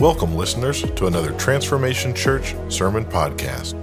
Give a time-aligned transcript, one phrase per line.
[0.00, 3.74] Welcome, listeners, to another Transformation Church Sermon Podcast.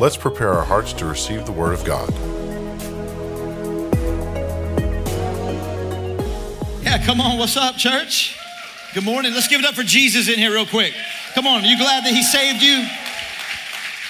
[0.00, 2.10] Let's prepare our hearts to receive the Word of God.
[6.82, 7.36] Yeah, come on.
[7.36, 8.38] What's up, church?
[8.94, 9.34] Good morning.
[9.34, 10.94] Let's give it up for Jesus in here, real quick.
[11.34, 11.64] Come on.
[11.64, 12.86] Are you glad that He saved you,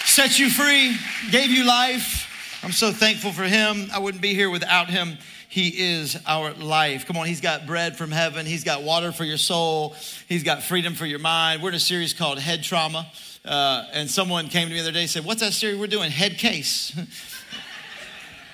[0.04, 0.96] set you free,
[1.32, 2.61] gave you life?
[2.63, 3.89] I'm so thankful for Him.
[3.93, 5.18] I wouldn't be here without Him.
[5.49, 7.07] He is our life.
[7.07, 8.45] Come on, He's got bread from heaven.
[8.45, 9.96] He's got water for your soul.
[10.29, 11.63] He's got freedom for your mind.
[11.63, 13.11] We're in a series called Head Trauma.
[13.45, 15.86] Uh, and someone came to me the other day and said, What's that series we're
[15.86, 16.11] doing?
[16.11, 16.95] Head case.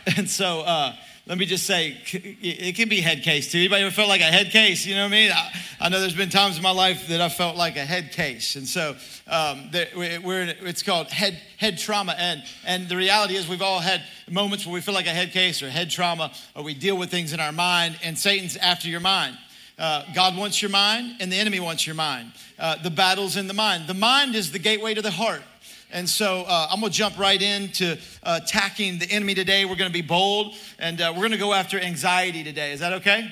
[0.16, 0.94] and so, uh,
[1.26, 3.58] let me just say, it can be head case too.
[3.58, 4.84] Anybody ever felt like a head case?
[4.84, 5.30] You know what I mean?
[5.32, 8.12] I, I know there's been times in my life that I felt like a head
[8.12, 8.94] case, and so
[9.26, 12.14] um, we're in, it's called head head trauma.
[12.18, 15.32] And and the reality is, we've all had moments where we feel like a head
[15.32, 18.88] case or head trauma, or we deal with things in our mind, and Satan's after
[18.88, 19.38] your mind.
[19.78, 22.32] Uh, God wants your mind, and the enemy wants your mind.
[22.58, 23.86] Uh, the battle's in the mind.
[23.86, 25.42] The mind is the gateway to the heart.
[25.90, 29.64] And so uh, I'm going to jump right into uh, attacking the enemy today.
[29.64, 32.72] We're going to be bold and uh, we're going to go after anxiety today.
[32.72, 33.30] Is that okay?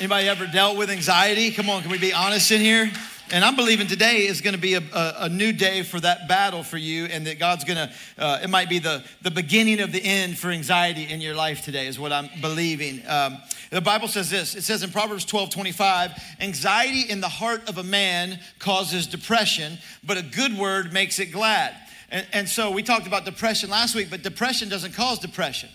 [0.00, 1.50] Anybody ever dealt with anxiety?
[1.50, 2.90] Come on, can we be honest in here?
[3.32, 6.26] And I'm believing today is going to be a, a, a, new day for that
[6.26, 9.78] battle for you, and that God's going to, uh, it might be the, the beginning
[9.78, 13.02] of the end for anxiety in your life today, is what I'm believing.
[13.06, 13.38] Um,
[13.70, 17.78] the Bible says this it says in Proverbs 12 25, anxiety in the heart of
[17.78, 21.76] a man causes depression, but a good word makes it glad.
[22.10, 25.68] And, and so we talked about depression last week, but depression doesn't cause depression.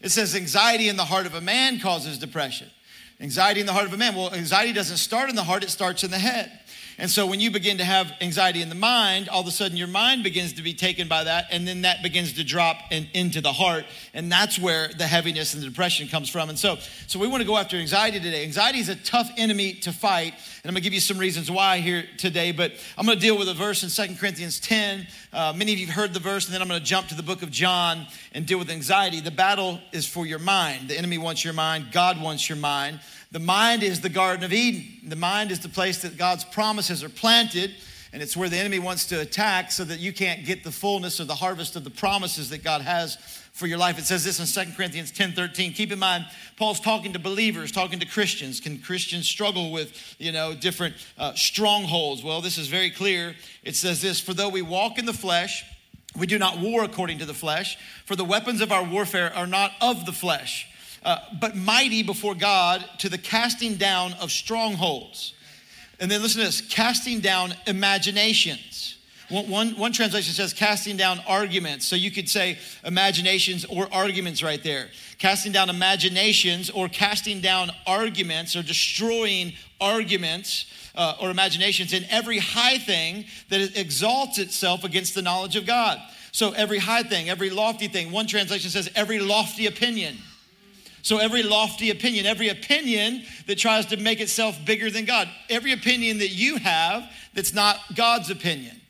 [0.00, 2.68] It says anxiety in the heart of a man causes depression.
[3.20, 4.14] Anxiety in the heart of a man.
[4.14, 6.60] Well, anxiety doesn't start in the heart, it starts in the head.
[6.98, 9.76] And so when you begin to have anxiety in the mind, all of a sudden
[9.76, 13.08] your mind begins to be taken by that, and then that begins to drop in,
[13.14, 13.84] into the heart.
[14.14, 16.48] And that's where the heaviness and the depression comes from.
[16.48, 16.76] And so,
[17.06, 18.44] so we want to go after anxiety today.
[18.44, 20.34] Anxiety is a tough enemy to fight.
[20.34, 23.22] And I'm going to give you some reasons why here today, but I'm going to
[23.22, 25.06] deal with a verse in Second Corinthians 10.
[25.32, 27.14] Uh, many of you have heard the verse, and then I'm going to jump to
[27.14, 29.20] the book of John and deal with anxiety.
[29.20, 30.88] The battle is for your mind.
[30.88, 33.00] The enemy wants your mind, God wants your mind.
[33.32, 35.08] The mind is the Garden of Eden.
[35.08, 37.70] The mind is the place that God's promises are planted,
[38.12, 41.18] and it's where the enemy wants to attack so that you can't get the fullness
[41.18, 43.16] or the harvest of the promises that God has
[43.54, 43.98] for your life.
[43.98, 45.72] It says this in 2 Corinthians 10 13.
[45.72, 46.26] Keep in mind,
[46.58, 48.60] Paul's talking to believers, talking to Christians.
[48.60, 52.22] Can Christians struggle with, you know, different uh, strongholds?
[52.22, 53.34] Well, this is very clear.
[53.64, 55.64] It says this For though we walk in the flesh,
[56.14, 59.46] we do not war according to the flesh, for the weapons of our warfare are
[59.46, 60.68] not of the flesh
[61.04, 65.34] uh, but mighty before God to the casting down of strongholds.
[65.98, 68.96] And then listen to this casting down imaginations.
[69.28, 71.86] One, one, one, translation says casting down arguments.
[71.86, 74.88] So you could say imaginations or arguments right there.
[75.18, 82.38] Casting down imaginations or casting down arguments or destroying arguments uh, or imaginations in every
[82.38, 85.98] high thing that exalts itself against the knowledge of God.
[86.32, 88.10] So every high thing, every lofty thing.
[88.10, 90.18] One translation says every lofty opinion.
[91.02, 95.72] So, every lofty opinion, every opinion that tries to make itself bigger than God, every
[95.72, 98.80] opinion that you have that's not God's opinion,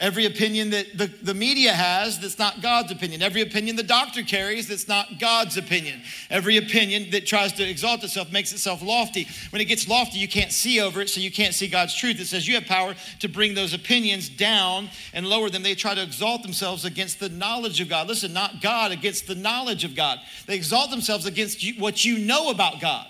[0.00, 3.20] Every opinion that the, the media has that's not God's opinion.
[3.20, 6.02] Every opinion the doctor carries that's not God's opinion.
[6.30, 9.26] Every opinion that tries to exalt itself makes itself lofty.
[9.50, 12.20] When it gets lofty, you can't see over it, so you can't see God's truth.
[12.20, 15.64] It says you have power to bring those opinions down and lower them.
[15.64, 18.06] They try to exalt themselves against the knowledge of God.
[18.06, 20.20] Listen, not God, against the knowledge of God.
[20.46, 23.06] They exalt themselves against you, what you know about God.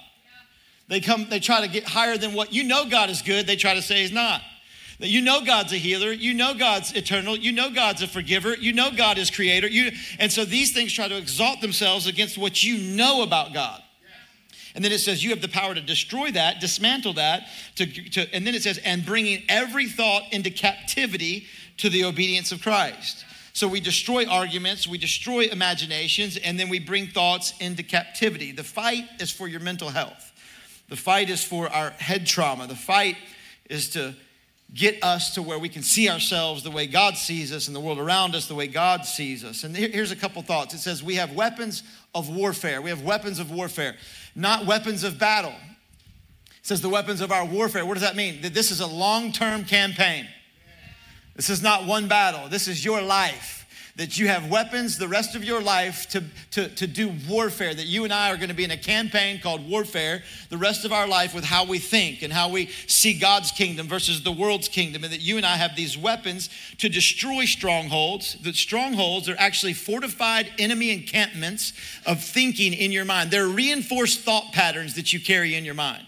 [0.88, 3.56] They come, they try to get higher than what you know God is good, they
[3.56, 4.40] try to say he's not.
[4.98, 8.56] That you know God's a healer, you know God's eternal, you know God's a forgiver,
[8.56, 9.68] you know God is creator.
[9.68, 13.80] You, and so these things try to exalt themselves against what you know about God.
[14.74, 18.32] And then it says you have the power to destroy that, dismantle that, to, to,
[18.34, 21.46] and then it says, and bringing every thought into captivity
[21.78, 23.24] to the obedience of Christ.
[23.52, 28.52] So we destroy arguments, we destroy imaginations, and then we bring thoughts into captivity.
[28.52, 30.32] The fight is for your mental health.
[30.88, 32.66] The fight is for our head trauma.
[32.66, 33.16] The fight
[33.68, 34.14] is to
[34.74, 37.80] get us to where we can see ourselves the way God sees us and the
[37.80, 39.64] world around us the way God sees us.
[39.64, 40.74] And here's a couple thoughts.
[40.74, 41.82] It says we have weapons
[42.14, 42.82] of warfare.
[42.82, 43.96] We have weapons of warfare,
[44.34, 45.54] not weapons of battle.
[46.50, 47.86] It says the weapons of our warfare.
[47.86, 48.42] What does that mean?
[48.42, 50.28] That this is a long-term campaign.
[51.34, 52.48] This is not one battle.
[52.48, 53.57] This is your life
[53.98, 56.22] that you have weapons the rest of your life to,
[56.52, 59.40] to, to do warfare, that you and I are going to be in a campaign
[59.40, 63.18] called warfare the rest of our life with how we think and how we see
[63.18, 66.48] God's kingdom versus the world's kingdom, and that you and I have these weapons
[66.78, 68.36] to destroy strongholds.
[68.42, 71.72] That strongholds are actually fortified enemy encampments
[72.06, 76.06] of thinking in your mind, they're reinforced thought patterns that you carry in your mind.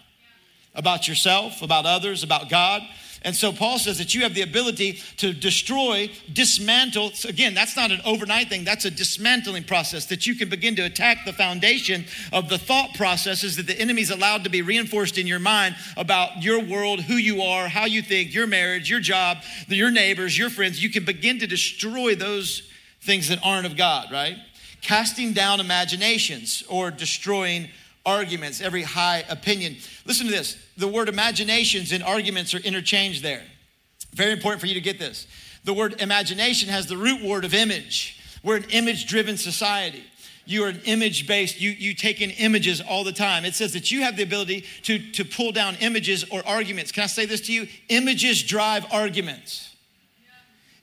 [0.74, 2.82] about yourself, about others, about God.
[3.22, 7.10] And so Paul says that you have the ability to destroy, dismantle.
[7.10, 10.74] So again, that's not an overnight thing, that's a dismantling process that you can begin
[10.76, 15.18] to attack the foundation of the thought processes that the enemy's allowed to be reinforced
[15.18, 19.00] in your mind about your world, who you are, how you think, your marriage, your
[19.00, 19.38] job,
[19.68, 20.82] your neighbors, your friends.
[20.82, 22.62] You can begin to destroy those
[23.02, 24.36] things that aren't of God, right?
[24.80, 27.68] Casting down imaginations or destroying
[28.06, 29.76] arguments, every high opinion.
[30.06, 33.42] Listen to this the word imaginations and arguments are interchanged there.
[34.12, 35.26] Very important for you to get this.
[35.64, 38.18] The word imagination has the root word of image.
[38.42, 40.02] We're an image driven society.
[40.46, 43.44] You are an image based, you, you take in images all the time.
[43.44, 46.90] It says that you have the ability to, to pull down images or arguments.
[46.90, 47.68] Can I say this to you?
[47.88, 49.76] Images drive arguments.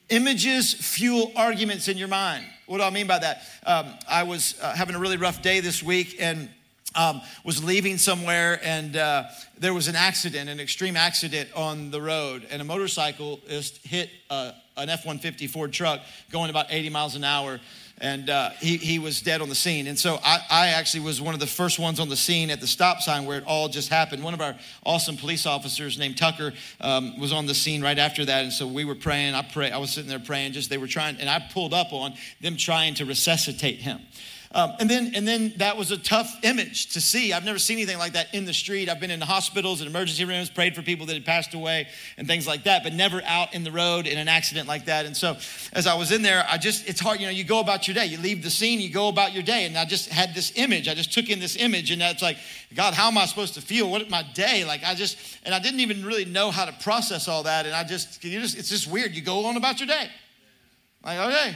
[0.08, 2.46] Images fuel arguments in your mind.
[2.66, 3.42] What do I mean by that?
[3.66, 6.48] Um, I was uh, having a really rough day this week and
[6.94, 9.24] um, was leaving somewhere and uh,
[9.58, 14.52] there was an accident, an extreme accident on the road, and a motorcyclist hit uh,
[14.76, 16.00] an F 150 Ford truck
[16.30, 17.60] going about 80 miles an hour.
[18.00, 19.88] And uh, he, he was dead on the scene.
[19.88, 22.60] And so I, I actually was one of the first ones on the scene at
[22.60, 24.22] the stop sign where it all just happened.
[24.22, 24.54] One of our
[24.86, 28.44] awesome police officers named Tucker um, was on the scene right after that.
[28.44, 29.34] And so we were praying.
[29.34, 31.92] I pray, I was sitting there praying, just they were trying, and I pulled up
[31.92, 33.98] on them trying to resuscitate him.
[34.52, 37.34] Um, and then, and then that was a tough image to see.
[37.34, 38.88] I've never seen anything like that in the street.
[38.88, 41.86] I've been in hospitals and emergency rooms, prayed for people that had passed away
[42.16, 45.04] and things like that, but never out in the road in an accident like that.
[45.04, 45.36] And so,
[45.74, 47.94] as I was in there, I just, it's hard, you know, you go about your
[47.94, 49.66] day, you leave the scene, you go about your day.
[49.66, 50.88] And I just had this image.
[50.88, 52.38] I just took in this image, and that's like,
[52.74, 53.90] God, how am I supposed to feel?
[53.90, 54.64] What my day?
[54.64, 57.66] Like, I just, and I didn't even really know how to process all that.
[57.66, 59.14] And I just, you just, it's just weird.
[59.14, 60.08] You go on about your day.
[61.04, 61.54] Like, okay,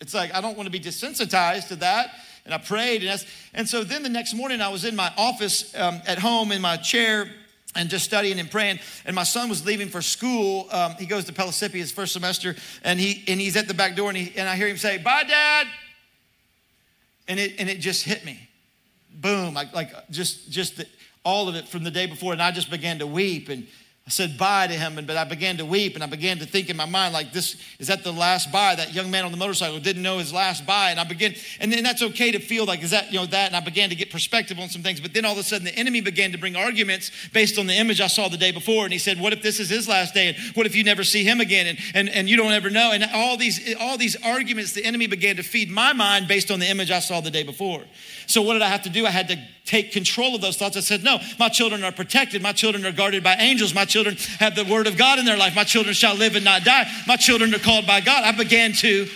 [0.00, 2.10] it's like, I don't want to be desensitized to that.
[2.44, 3.04] And I prayed.
[3.04, 6.52] And, and so then the next morning, I was in my office um, at home
[6.52, 7.28] in my chair
[7.76, 8.80] and just studying and praying.
[9.04, 10.66] And my son was leaving for school.
[10.70, 13.94] Um, he goes to Pellissippi his first semester, and he and he's at the back
[13.94, 15.66] door, and, he, and I hear him say, "Bye, Dad."
[17.28, 18.48] And it and it just hit me,
[19.14, 19.54] boom!
[19.54, 20.86] Like like just just the,
[21.24, 23.66] all of it from the day before, and I just began to weep and
[24.10, 26.44] I said bye to him, and, but I began to weep and I began to
[26.44, 28.74] think in my mind, like, this is that the last bye?
[28.74, 30.90] That young man on the motorcycle didn't know his last bye.
[30.90, 33.46] And I began, and then that's okay to feel like, is that, you know, that?
[33.46, 35.00] And I began to get perspective on some things.
[35.00, 37.74] But then all of a sudden, the enemy began to bring arguments based on the
[37.74, 38.82] image I saw the day before.
[38.82, 40.30] And he said, What if this is his last day?
[40.30, 41.68] And what if you never see him again?
[41.68, 42.90] And, and, and you don't ever know.
[42.90, 46.58] And all these, all these arguments, the enemy began to feed my mind based on
[46.58, 47.84] the image I saw the day before.
[48.26, 49.06] So what did I have to do?
[49.06, 49.38] I had to
[49.70, 50.76] take control of those thoughts.
[50.76, 52.42] I said, No, my children are protected.
[52.42, 53.72] My children are guarded by angels.
[53.72, 53.99] My children
[54.38, 55.54] have the word of God in their life.
[55.54, 56.90] My children shall live and not die.
[57.06, 58.24] My children are called by God.
[58.24, 59.06] I began to,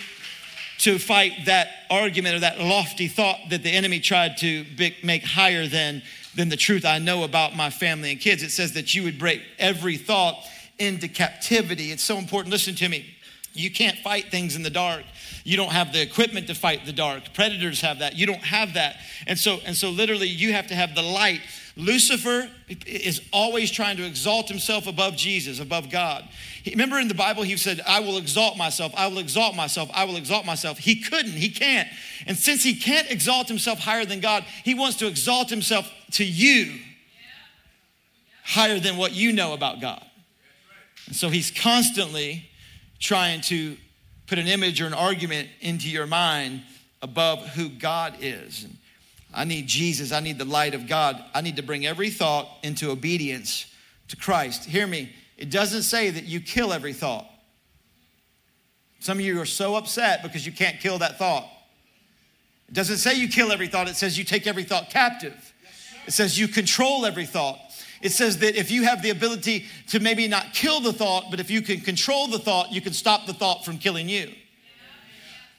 [0.78, 4.64] to fight that argument or that lofty thought that the enemy tried to
[5.02, 6.02] make higher than,
[6.34, 8.42] than the truth I know about my family and kids.
[8.42, 10.36] It says that you would break every thought
[10.78, 11.92] into captivity.
[11.92, 12.52] It's so important.
[12.52, 13.14] Listen to me.
[13.52, 15.04] You can't fight things in the dark.
[15.44, 17.32] You don't have the equipment to fight the dark.
[17.34, 18.16] Predators have that.
[18.16, 18.96] You don't have that.
[19.26, 21.40] And so and so literally you have to have the light.
[21.76, 22.48] Lucifer
[22.86, 26.24] is always trying to exalt himself above Jesus, above God.
[26.64, 30.04] Remember in the Bible, he said, I will exalt myself, I will exalt myself, I
[30.04, 30.78] will exalt myself.
[30.78, 31.88] He couldn't, he can't.
[32.26, 36.24] And since he can't exalt himself higher than God, he wants to exalt himself to
[36.24, 36.78] you
[38.44, 40.04] higher than what you know about God.
[41.06, 42.48] And so he's constantly
[43.00, 43.76] trying to
[44.26, 46.62] put an image or an argument into your mind
[47.02, 48.64] above who God is.
[48.64, 48.76] And
[49.34, 50.12] I need Jesus.
[50.12, 51.22] I need the light of God.
[51.34, 53.66] I need to bring every thought into obedience
[54.08, 54.64] to Christ.
[54.64, 55.12] Hear me.
[55.36, 57.26] It doesn't say that you kill every thought.
[59.00, 61.46] Some of you are so upset because you can't kill that thought.
[62.68, 65.52] It doesn't say you kill every thought, it says you take every thought captive.
[66.06, 67.58] It says you control every thought.
[68.00, 71.40] It says that if you have the ability to maybe not kill the thought, but
[71.40, 74.30] if you can control the thought, you can stop the thought from killing you.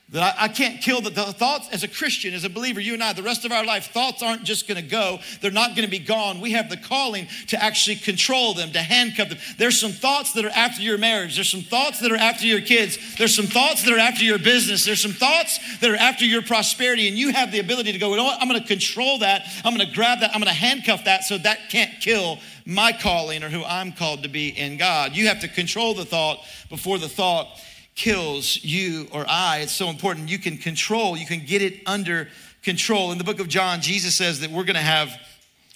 [0.10, 2.94] That I, I, can't kill the, the, thoughts as a Christian, as a believer, you
[2.94, 5.18] and I, the rest of our life, thoughts aren't just gonna go.
[5.42, 6.42] They're not gonna be gone.
[6.42, 9.40] We have the calling to actually control them, to handcuff them.
[9.58, 11.34] There's some thoughts that are after your marriage.
[11.34, 13.00] There's some thoughts that are after your kids.
[13.18, 14.86] There's some thoughts that are after your business.
[14.86, 17.08] There's some thoughts that are after your prosperity.
[17.08, 18.40] And you have the ability to go, you know what?
[18.40, 19.48] I'm gonna control that.
[19.66, 20.36] I'm gonna grab that.
[20.36, 24.30] I'm gonna handcuff that so that can't kill my calling or who I'm called to
[24.30, 25.16] be in God.
[25.16, 27.60] You have to control the thought before the thought
[27.96, 29.60] kills you or I.
[29.60, 30.30] It's so important.
[30.30, 32.28] You can control, you can get it under
[32.62, 33.12] control.
[33.12, 35.10] In the book of John, Jesus says that we're going to have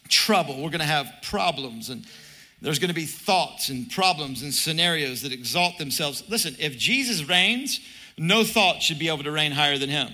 [0.09, 2.05] trouble, we're going to have problems, and
[2.61, 6.23] there's going to be thoughts and problems and scenarios that exalt themselves.
[6.27, 7.79] Listen, if Jesus reigns,
[8.17, 10.09] no thought should be able to reign higher than him.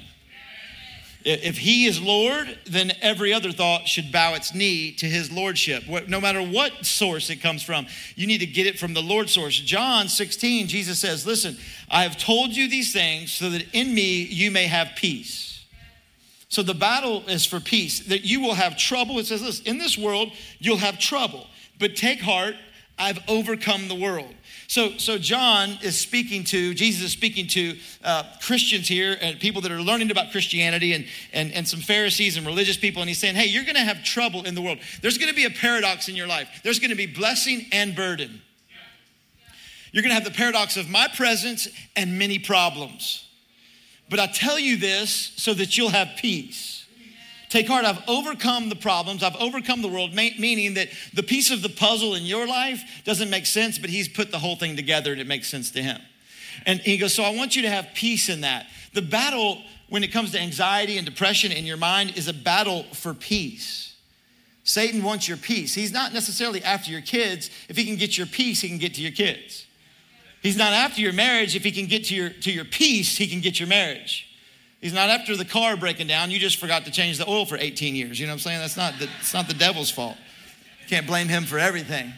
[1.25, 5.83] If he is Lord, then every other thought should bow its knee to his lordship.
[6.07, 9.27] No matter what source it comes from, you need to get it from the Lord
[9.27, 9.59] source.
[9.59, 11.57] John 16, Jesus says, Listen,
[11.89, 15.65] I have told you these things so that in me you may have peace.
[16.47, 19.17] So the battle is for peace, that you will have trouble.
[19.17, 21.47] It says in this world, you'll have trouble,
[21.79, 22.55] but take heart,
[22.97, 24.33] I've overcome the world.
[24.67, 29.61] So, so John is speaking to, Jesus is speaking to uh, Christians here and people
[29.61, 33.01] that are learning about Christianity and, and, and some Pharisees and religious people.
[33.01, 34.79] And he's saying, hey, you're going to have trouble in the world.
[35.01, 36.61] There's going to be a paradox in your life.
[36.63, 38.41] There's going to be blessing and burden.
[39.91, 43.29] You're going to have the paradox of my presence and many problems.
[44.09, 46.74] But I tell you this so that you'll have peace.
[47.55, 51.61] Take heart, I've overcome the problems, I've overcome the world, meaning that the piece of
[51.61, 55.13] the puzzle in your life doesn't make sense, but He's put the whole thing together
[55.13, 56.01] and it makes sense to Him.
[56.65, 58.67] And He goes, So I want you to have peace in that.
[58.91, 62.83] The battle when it comes to anxiety and depression in your mind is a battle
[62.91, 63.95] for peace.
[64.65, 65.73] Satan wants your peace.
[65.73, 67.49] He's not necessarily after your kids.
[67.69, 69.65] If he can get your peace, he can get to your kids.
[70.41, 71.55] He's not after your marriage.
[71.55, 74.34] If he can get to your, to your peace, he can get your marriage.
[74.81, 76.31] He's not after the car breaking down.
[76.31, 78.19] You just forgot to change the oil for 18 years.
[78.19, 78.59] You know what I'm saying?
[78.59, 80.17] That's not the, it's not the devil's fault.
[80.83, 82.13] You can't blame him for everything.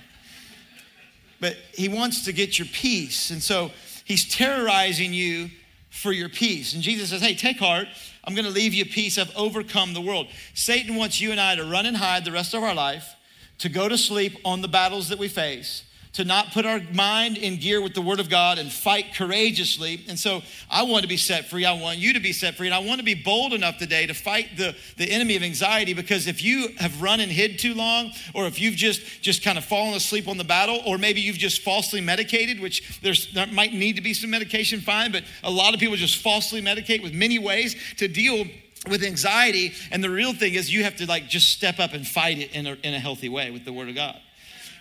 [1.39, 3.29] But he wants to get your peace.
[3.29, 3.71] And so
[4.03, 5.49] he's terrorizing you
[5.89, 6.73] for your peace.
[6.73, 7.87] And Jesus says, Hey, take heart.
[8.23, 9.17] I'm going to leave you peace.
[9.17, 10.27] I've overcome the world.
[10.53, 13.15] Satan wants you and I to run and hide the rest of our life,
[13.59, 15.83] to go to sleep on the battles that we face,
[16.17, 20.03] to not put our mind in gear with the Word of God and fight courageously.
[20.09, 21.63] And so I want to be set free.
[21.63, 22.65] I want you to be set free.
[22.65, 25.93] And I want to be bold enough today to fight the, the enemy of anxiety
[25.93, 29.59] because if you have run and hid too long, or if you've just, just kind
[29.59, 33.45] of fallen asleep on the battle, or maybe you've just falsely medicated, which there's, there
[33.45, 37.03] might need to be some medication, fine, but a lot of people just falsely medicate
[37.03, 38.43] with many ways to deal
[38.89, 39.71] with anxiety.
[39.91, 42.53] And the real thing is you have to like just step up and fight it
[42.53, 44.19] in a, in a healthy way with the Word of God.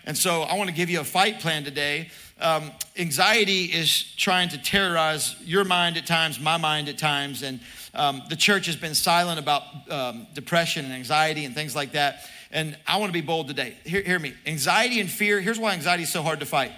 [0.07, 2.09] And so I want to give you a fight plan today.
[2.41, 7.61] Um, anxiety is trying to terrorize your mind at times, my mind at times, and
[7.93, 12.21] um, the church has been silent about um, depression and anxiety and things like that.
[12.53, 13.77] And I want to be bold today.
[13.85, 14.35] Hear, hear me.
[14.47, 16.73] Anxiety and fear, here's why anxiety is so hard to fight.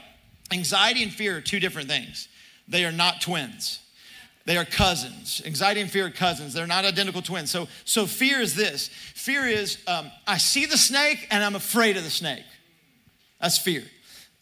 [0.50, 2.28] Anxiety and fear are two different things,
[2.66, 3.80] they are not twins.
[4.46, 5.42] They are cousins.
[5.44, 6.54] Anxiety and fear are cousins.
[6.54, 7.50] They're not identical twins.
[7.50, 11.98] So, so fear is this fear is um, I see the snake and I'm afraid
[11.98, 12.46] of the snake.
[13.40, 13.84] That's fear.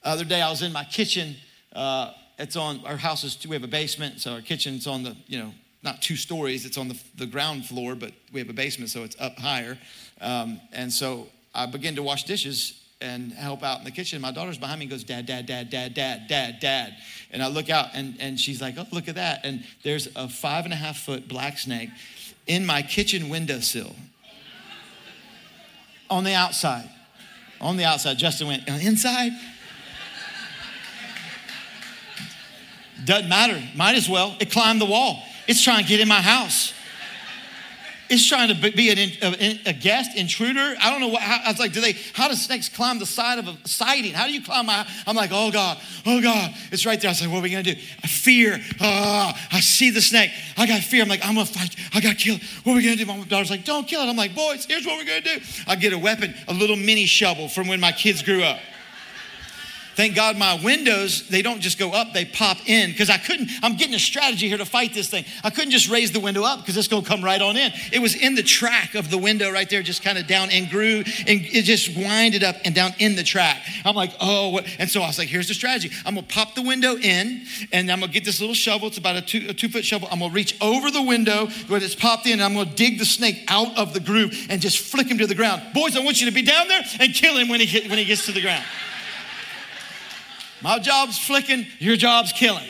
[0.03, 1.37] The other day I was in my kitchen.
[1.73, 5.17] Uh, it's on our house is we have a basement, so our kitchen's on the
[5.26, 6.67] you know not two stories.
[6.67, 9.79] It's on the, the ground floor, but we have a basement, so it's up higher.
[10.21, 14.21] Um, and so I begin to wash dishes and help out in the kitchen.
[14.21, 16.97] My daughter's behind me and goes, Dad, Dad, Dad, Dad, Dad, Dad, Dad.
[17.31, 19.41] And I look out and, and she's like, Oh, look at that.
[19.45, 21.91] And there's a five and a half foot black snake
[22.47, 23.95] in my kitchen windowsill
[26.09, 26.88] on the outside.
[27.61, 28.19] On the outside.
[28.19, 29.33] Justin went, uh, inside?
[33.05, 33.63] Doesn't matter.
[33.75, 34.37] Might as well.
[34.41, 35.23] It climbed the wall.
[35.47, 36.73] It's trying to get in my house.
[38.09, 40.75] It's trying to be an, a, a, guest intruder.
[40.81, 41.23] I don't know what.
[41.23, 41.93] How, I was like, do they?
[42.13, 44.13] How do snakes climb the side of a siding?
[44.13, 44.87] How do you climb my?
[45.07, 47.09] I'm like, oh God, oh God, it's right there.
[47.09, 47.75] I was like, what are we gonna do?
[48.03, 48.61] I fear.
[48.81, 50.31] Oh, I see the snake.
[50.57, 51.03] I got fear.
[51.03, 51.75] I'm like, I'm gonna fight.
[51.95, 52.43] I got to kill it.
[52.65, 53.07] What are we gonna do?
[53.07, 54.09] My daughter's like, don't kill it.
[54.09, 55.45] I'm like, boys, here's what we're gonna do.
[55.67, 58.61] I get a weapon, a little mini shovel from when my kids grew up.
[59.97, 62.91] Thank God my windows, they don't just go up, they pop in.
[62.91, 65.25] Because I couldn't, I'm getting a strategy here to fight this thing.
[65.43, 67.73] I couldn't just raise the window up because it's gonna come right on in.
[67.91, 70.69] It was in the track of the window right there, just kind of down and
[70.69, 73.65] grew and it just winded up and down in the track.
[73.87, 74.67] I'm like, oh, what?
[74.79, 75.91] and so I was like, here's the strategy.
[76.05, 78.88] I'm gonna pop the window in and I'm gonna get this little shovel.
[78.88, 80.09] It's about a two, a two foot shovel.
[80.12, 83.07] I'm gonna reach over the window where it's popped in and I'm gonna dig the
[83.07, 85.62] snake out of the groove and just flick him to the ground.
[85.73, 88.05] Boys, I want you to be down there and kill him when he, when he
[88.05, 88.62] gets to the ground.
[90.66, 92.66] My job's flicking, your job's killing.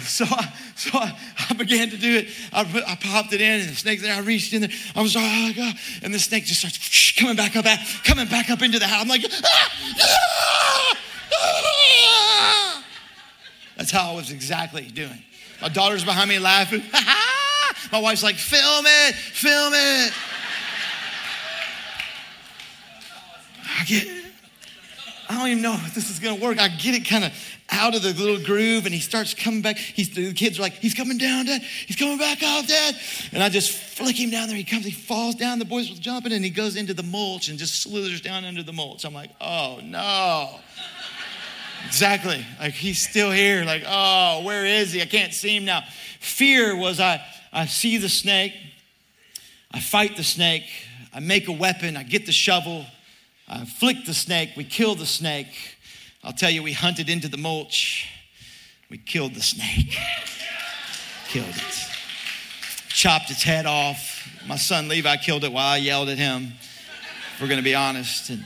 [0.00, 1.16] So I, so I,
[1.50, 2.28] I, began to do it.
[2.52, 4.12] I, put, I popped it in, and the snake there.
[4.12, 4.70] I reached in there.
[4.96, 5.74] I was like, oh God.
[6.02, 7.64] And the snake just starts coming back up,
[8.02, 9.02] coming back up into the house.
[9.02, 10.96] I'm like, ah, ah,
[11.32, 12.84] ah.
[13.76, 15.22] that's how I was exactly doing.
[15.60, 16.82] My daughter's behind me laughing.
[17.92, 20.12] My wife's like, film it, film it.
[23.78, 24.21] I get
[25.32, 26.58] I don't even know if this is gonna work.
[26.58, 27.32] I get it kind of
[27.70, 29.78] out of the little groove and he starts coming back.
[29.78, 31.62] He's, the kids are like, he's coming down, Dad.
[31.62, 32.94] He's coming back out, Dad.
[33.32, 34.56] And I just flick him down there.
[34.58, 35.58] He comes, he falls down.
[35.58, 38.62] The boys were jumping and he goes into the mulch and just slithers down under
[38.62, 39.06] the mulch.
[39.06, 40.60] I'm like, oh no.
[41.86, 42.44] exactly.
[42.60, 43.64] Like he's still here.
[43.64, 45.00] Like, oh, where is he?
[45.00, 45.82] I can't see him now.
[46.20, 47.24] Fear was I,
[47.54, 48.52] I see the snake,
[49.72, 50.64] I fight the snake,
[51.14, 52.84] I make a weapon, I get the shovel,
[53.48, 55.76] I flicked the snake, we killed the snake.
[56.24, 58.08] I'll tell you, we hunted into the mulch,
[58.88, 59.96] we killed the snake,
[61.28, 61.88] killed it,
[62.88, 64.28] chopped its head off.
[64.46, 66.52] My son Levi killed it while I yelled at him,
[67.34, 68.30] if we're gonna be honest.
[68.30, 68.44] And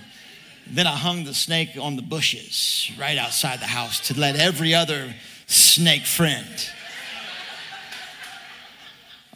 [0.67, 4.75] then I hung the snake on the bushes right outside the house to let every
[4.75, 5.15] other
[5.47, 6.47] snake friend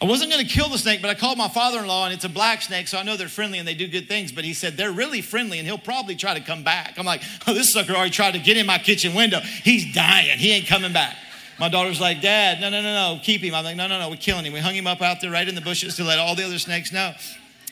[0.02, 2.14] I wasn't going to kill the snake, but I called my father in law, and
[2.14, 4.32] it's a black snake, so I know they're friendly and they do good things.
[4.32, 6.94] But he said, they're really friendly, and he'll probably try to come back.
[6.98, 9.40] I'm like, oh, this sucker already tried to get in my kitchen window.
[9.40, 10.38] He's dying.
[10.38, 11.16] He ain't coming back.
[11.58, 13.54] My daughter's like, Dad, no, no, no, no, keep him.
[13.54, 14.54] I'm like, no, no, no, we're killing him.
[14.54, 16.58] We hung him up out there right in the bushes to let all the other
[16.58, 17.12] snakes know.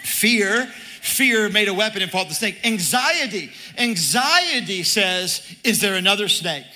[0.03, 0.67] Fear,
[1.01, 2.59] fear made a weapon and fought the snake.
[2.63, 6.67] Anxiety, anxiety says, is there another snake?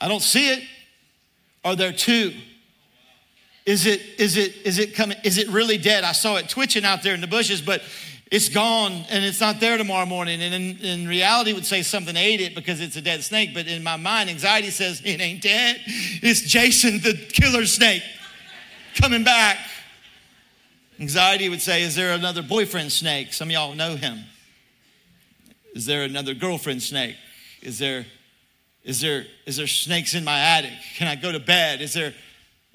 [0.00, 0.64] I don't see it.
[1.62, 2.32] Are there two?
[3.66, 6.04] Is it, is it, is it coming, is it really dead?
[6.04, 7.82] I saw it twitching out there in the bushes, but
[8.30, 10.42] it's gone and it's not there tomorrow morning.
[10.42, 13.54] And in, in reality would say something ate it because it's a dead snake.
[13.54, 15.80] But in my mind, anxiety says it ain't dead.
[15.86, 18.02] It's Jason, the killer snake,
[18.96, 19.58] coming back.
[21.00, 23.32] Anxiety would say, is there another boyfriend snake?
[23.32, 24.18] Some of y'all know him.
[25.74, 27.16] Is there another girlfriend snake?
[27.62, 28.06] Is there,
[28.84, 30.72] is there, is there snakes in my attic?
[30.96, 31.80] Can I go to bed?
[31.80, 32.14] Is there,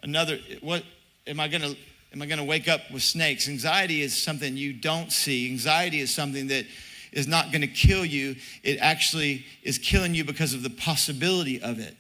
[0.04, 0.84] another what
[1.28, 1.76] am i going to
[2.14, 3.48] am i going to wake up with snakes?
[3.48, 5.50] Anxiety is something you don't see.
[5.50, 6.66] Anxiety is something that
[7.12, 8.36] is not going to kill you.
[8.64, 11.96] It actually is killing you because of the possibility of it.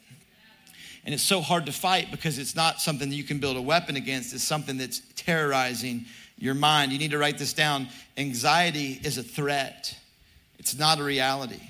[1.05, 3.61] And it's so hard to fight because it's not something that you can build a
[3.61, 4.33] weapon against.
[4.33, 6.05] It's something that's terrorizing
[6.37, 6.91] your mind.
[6.91, 7.87] You need to write this down.
[8.17, 9.97] Anxiety is a threat.
[10.59, 11.61] It's not a reality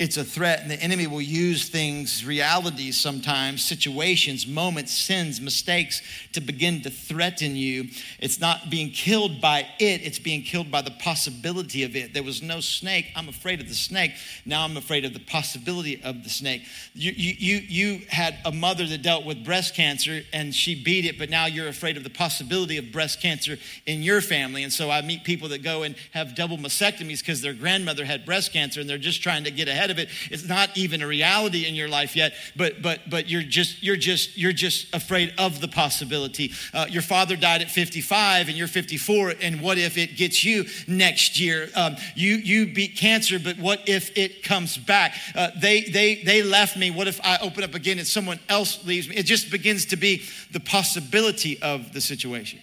[0.00, 6.00] it's a threat, and the enemy will use things, realities sometimes, situations, moments, sins, mistakes
[6.32, 7.86] to begin to threaten you.
[8.18, 12.14] It's not being killed by it, it's being killed by the possibility of it.
[12.14, 13.08] There was no snake.
[13.14, 14.12] I'm afraid of the snake.
[14.46, 16.62] Now I'm afraid of the possibility of the snake.
[16.94, 21.04] You, you, you, you had a mother that dealt with breast cancer and she beat
[21.04, 24.62] it, but now you're afraid of the possibility of breast cancer in your family.
[24.62, 28.24] And so I meet people that go and have double mastectomies because their grandmother had
[28.24, 30.08] breast cancer and they're just trying to get ahead of it.
[30.30, 33.96] It's not even a reality in your life yet, but but but you're just you're
[33.96, 36.52] just you're just afraid of the possibility.
[36.72, 40.66] Uh, your father died at 55 and you're 54, and what if it gets you
[40.86, 41.68] next year?
[41.74, 45.14] Um, you you beat cancer, but what if it comes back?
[45.34, 46.90] Uh, they they they left me.
[46.90, 49.16] What if I open up again and someone else leaves me?
[49.16, 50.22] It just begins to be
[50.52, 52.60] the possibility of the situation.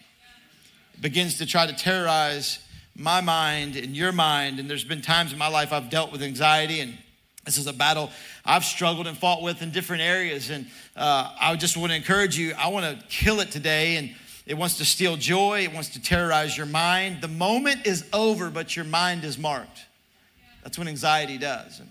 [0.93, 2.59] It begins to try to terrorize
[2.97, 4.59] my mind and your mind.
[4.59, 6.97] And there's been times in my life I've dealt with anxiety and
[7.47, 8.11] this is a battle
[8.43, 10.49] I've struggled and fought with in different areas.
[10.49, 13.95] And uh, I just want to encourage you, I want to kill it today.
[13.95, 14.13] And
[14.45, 17.21] it wants to steal joy, it wants to terrorize your mind.
[17.21, 19.85] The moment is over, but your mind is marked.
[20.61, 21.79] That's what anxiety does.
[21.79, 21.89] And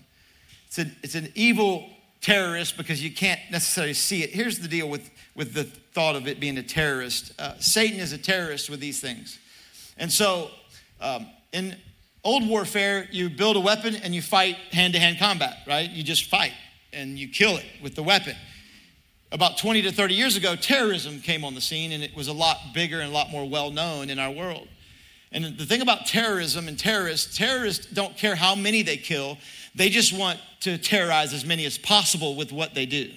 [0.67, 1.89] it's, a, it's an evil
[2.21, 4.29] terrorist because you can't necessarily see it.
[4.29, 8.13] Here's the deal with, with the thought of it being a terrorist uh, Satan is
[8.13, 9.39] a terrorist with these things.
[9.97, 10.51] And so,
[11.01, 11.75] um, in
[12.23, 15.89] Old warfare, you build a weapon and you fight hand to hand combat, right?
[15.89, 16.53] You just fight
[16.91, 18.35] and you kill it with the weapon.
[19.31, 22.33] About 20 to 30 years ago, terrorism came on the scene and it was a
[22.33, 24.67] lot bigger and a lot more well known in our world.
[25.31, 29.37] And the thing about terrorism and terrorists, terrorists don't care how many they kill,
[29.75, 33.11] they just want to terrorize as many as possible with what they do.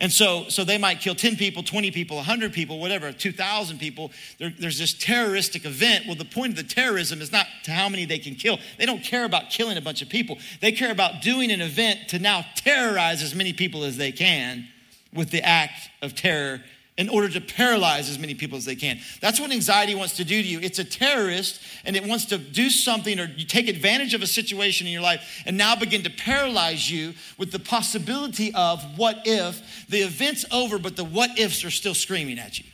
[0.00, 4.10] And so, so they might kill 10 people, 20 people, 100 people, whatever, 2,000 people.
[4.38, 6.06] There, there's this terroristic event.
[6.06, 8.58] Well, the point of the terrorism is not to how many they can kill.
[8.78, 10.38] They don't care about killing a bunch of people.
[10.60, 14.66] They care about doing an event to now terrorize as many people as they can
[15.12, 16.62] with the act of terror
[17.00, 19.00] in order to paralyze as many people as they can.
[19.22, 20.60] That's what anxiety wants to do to you.
[20.60, 24.26] It's a terrorist and it wants to do something or you take advantage of a
[24.26, 29.22] situation in your life and now begin to paralyze you with the possibility of what
[29.24, 32.66] if the event's over, but the what ifs are still screaming at you.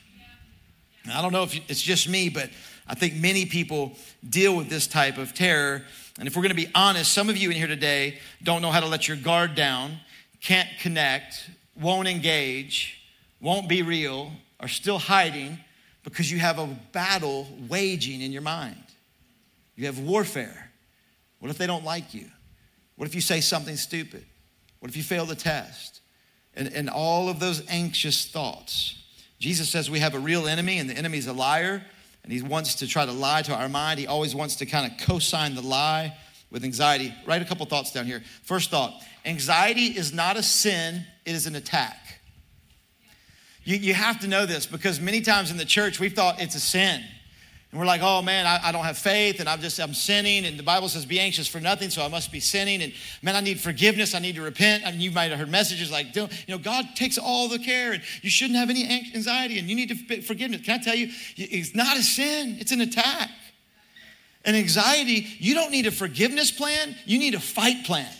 [1.15, 2.51] I don't know if it's just me, but
[2.89, 3.93] I think many people
[4.29, 5.85] deal with this type of terror.
[6.19, 8.73] And if we're going to be honest, some of you in here today don't know
[8.73, 9.99] how to let your guard down,
[10.41, 11.49] can't connect,
[11.81, 13.06] won't engage,
[13.40, 15.59] won't be real are still hiding
[16.03, 18.77] because you have a battle waging in your mind.
[19.75, 20.70] You have warfare.
[21.40, 22.27] What if they don't like you?
[22.96, 24.25] What if you say something stupid?
[24.81, 26.01] What if you fail the test?
[26.55, 29.03] And, and all of those anxious thoughts.
[29.38, 31.85] Jesus says we have a real enemy, and the enemy is a liar,
[32.25, 33.99] and he wants to try to lie to our mind.
[33.99, 36.16] He always wants to kind of co sign the lie
[36.51, 37.12] with anxiety.
[37.27, 38.22] Write a couple thoughts down here.
[38.42, 38.94] First thought
[39.25, 42.06] anxiety is not a sin, it is an attack.
[43.66, 46.55] You, you have to know this because many times in the church we've thought it's
[46.55, 47.02] a sin.
[47.72, 50.46] And we're like, oh man, I, I, don't have faith and I'm just, I'm sinning.
[50.46, 52.81] And the Bible says, be anxious for nothing, so I must be sinning.
[52.81, 54.14] And man, I need forgiveness.
[54.14, 54.87] I need to repent.
[54.87, 57.92] I mean, you might have heard messages like, you know, God takes all the care
[57.92, 60.62] and you shouldn't have any anxiety and you need to forgiveness.
[60.62, 63.31] Can I tell you, it's not a sin, it's an attack.
[64.44, 68.12] And anxiety, you don't need a forgiveness plan, you need a fight plan.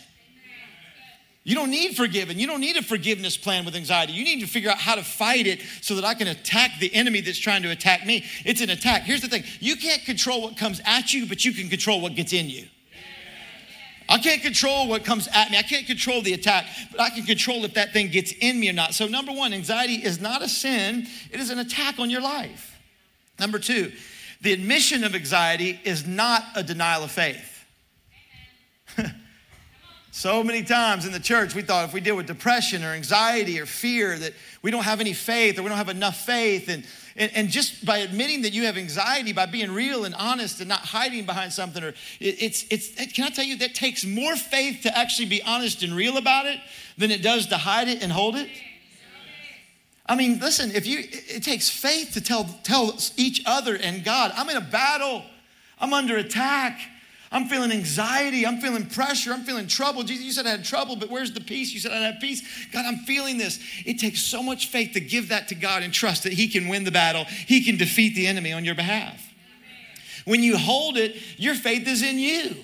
[1.47, 2.37] You don't need forgiving.
[2.39, 4.11] You don't need a forgiveness plan with anxiety.
[4.11, 6.93] You need to figure out how to fight it so that I can attack the
[6.93, 8.25] enemy that's trying to attack me.
[8.43, 9.03] It's an attack.
[9.03, 12.15] Here's the thing you can't control what comes at you, but you can control what
[12.15, 12.67] gets in you.
[14.09, 15.57] I can't control what comes at me.
[15.57, 18.69] I can't control the attack, but I can control if that thing gets in me
[18.69, 18.93] or not.
[18.93, 22.77] So, number one, anxiety is not a sin, it is an attack on your life.
[23.39, 23.93] Number two,
[24.41, 27.63] the admission of anxiety is not a denial of faith.
[30.17, 33.59] So many times in the church, we thought if we deal with depression or anxiety
[33.59, 36.69] or fear, that we don't have any faith or we don't have enough faith.
[36.69, 36.83] And,
[37.15, 40.67] and, and just by admitting that you have anxiety, by being real and honest and
[40.67, 44.35] not hiding behind something, or it, it's, it's, can I tell you, that takes more
[44.35, 46.57] faith to actually be honest and real about it
[46.97, 48.49] than it does to hide it and hold it.
[50.07, 54.31] I mean, listen, if you, it takes faith to tell, tell each other and God,
[54.35, 55.21] I'm in a battle,
[55.79, 56.79] I'm under attack.
[57.31, 58.45] I'm feeling anxiety.
[58.45, 59.33] I'm feeling pressure.
[59.33, 60.03] I'm feeling trouble.
[60.03, 61.73] Jesus, you said I had trouble, but where's the peace?
[61.73, 62.41] You said I had peace.
[62.71, 63.59] God, I'm feeling this.
[63.85, 66.67] It takes so much faith to give that to God and trust that He can
[66.67, 67.25] win the battle.
[67.25, 69.23] He can defeat the enemy on your behalf.
[70.25, 72.55] When you hold it, your faith is in you.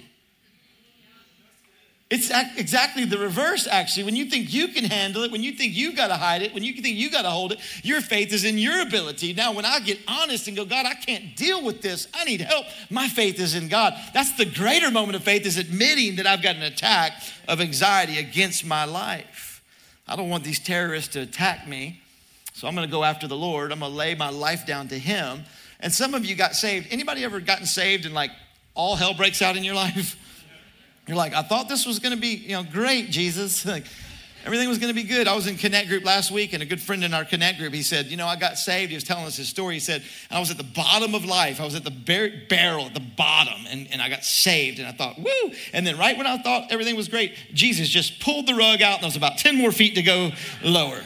[2.14, 4.04] It's exactly the reverse, actually.
[4.04, 6.54] When you think you can handle it, when you think you got to hide it,
[6.54, 9.34] when you think you got to hold it, your faith is in your ability.
[9.34, 12.42] Now, when I get honest and go, God, I can't deal with this, I need
[12.42, 13.96] help, my faith is in God.
[14.14, 17.14] That's the greater moment of faith, is admitting that I've got an attack
[17.48, 19.64] of anxiety against my life.
[20.08, 22.00] I don't want these terrorists to attack me,
[22.54, 23.72] so I'm going to go after the Lord.
[23.72, 25.46] I'm going to lay my life down to Him.
[25.80, 26.90] And some of you got saved.
[26.92, 28.30] Anybody ever gotten saved and like
[28.76, 30.16] all hell breaks out in your life?
[31.08, 33.66] You're like, I thought this was going to be, you know, great, Jesus.
[33.74, 33.86] Like,
[34.46, 35.28] everything was going to be good.
[35.28, 37.74] I was in Connect group last week, and a good friend in our Connect group,
[37.74, 38.90] he said, you know, I got saved.
[38.90, 39.76] He was telling us his story.
[39.76, 41.60] He said, I was at the bottom of life.
[41.60, 44.80] I was at the bar- barrel, at the bottom, and, and I got saved.
[44.80, 45.52] And I thought, woo.
[45.72, 48.96] And then right when I thought everything was great, Jesus just pulled the rug out,
[48.96, 50.32] and there was about 10 more feet to go
[50.64, 51.02] lower.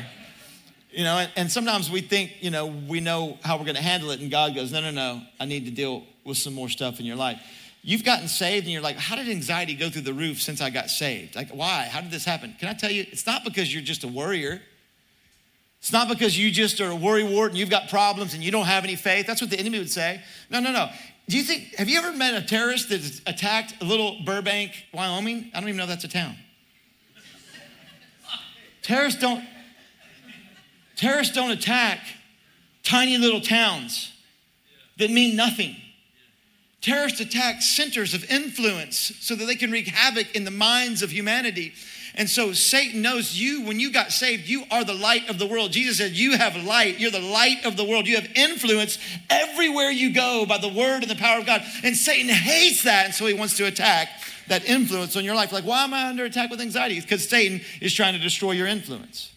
[0.91, 3.83] You know, and, and sometimes we think, you know, we know how we're going to
[3.83, 6.69] handle it, and God goes, no, no, no, I need to deal with some more
[6.69, 7.39] stuff in your life.
[7.88, 10.69] You've gotten saved and you're like, how did anxiety go through the roof since I
[10.69, 11.38] got saved?
[11.38, 11.88] Like, why?
[11.89, 12.54] How did this happen?
[12.60, 14.62] Can I tell you, it's not because you're just a worrier.
[15.80, 18.65] It's not because you just are a worrywart and you've got problems and you don't
[18.65, 19.26] have any faith.
[19.26, 20.21] That's what the enemy would say.
[20.50, 20.89] No, no, no.
[21.30, 25.50] Do you think, have you ever met a terrorist that attacked a little Burbank, Wyoming?
[25.54, 26.36] I don't even know that's a town.
[28.82, 29.45] terrorists don't,
[30.97, 32.00] terrorists don't attack
[32.84, 34.12] tiny little towns
[34.97, 35.78] that mean nothing.
[36.81, 41.11] Terrorist attack centers of influence so that they can wreak havoc in the minds of
[41.11, 41.73] humanity.
[42.17, 45.45] And so Satan knows you, when you got saved, you are the light of the
[45.45, 45.71] world.
[45.71, 46.99] Jesus said, You have light.
[46.99, 48.07] You're the light of the world.
[48.07, 48.97] You have influence
[49.29, 51.63] everywhere you go by the word and the power of God.
[51.83, 53.05] And Satan hates that.
[53.05, 54.09] And so he wants to attack
[54.47, 55.51] that influence on your life.
[55.51, 56.99] Like, why am I under attack with anxiety?
[56.99, 59.31] Because Satan is trying to destroy your influence.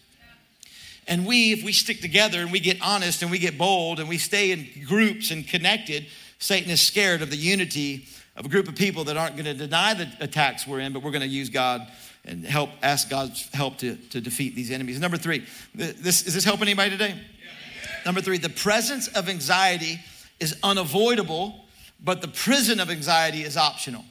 [1.07, 4.07] And we, if we stick together and we get honest and we get bold and
[4.07, 6.07] we stay in groups and connected,
[6.41, 9.53] Satan is scared of the unity of a group of people that aren't going to
[9.53, 11.87] deny the attacks we're in, but we're going to use God
[12.25, 14.99] and help, ask God's help to, to defeat these enemies.
[14.99, 17.09] Number three, this, is this helping anybody today?
[17.09, 17.89] Yeah.
[18.07, 19.99] Number three, the presence of anxiety
[20.39, 21.65] is unavoidable,
[22.03, 24.03] but the prison of anxiety is optional.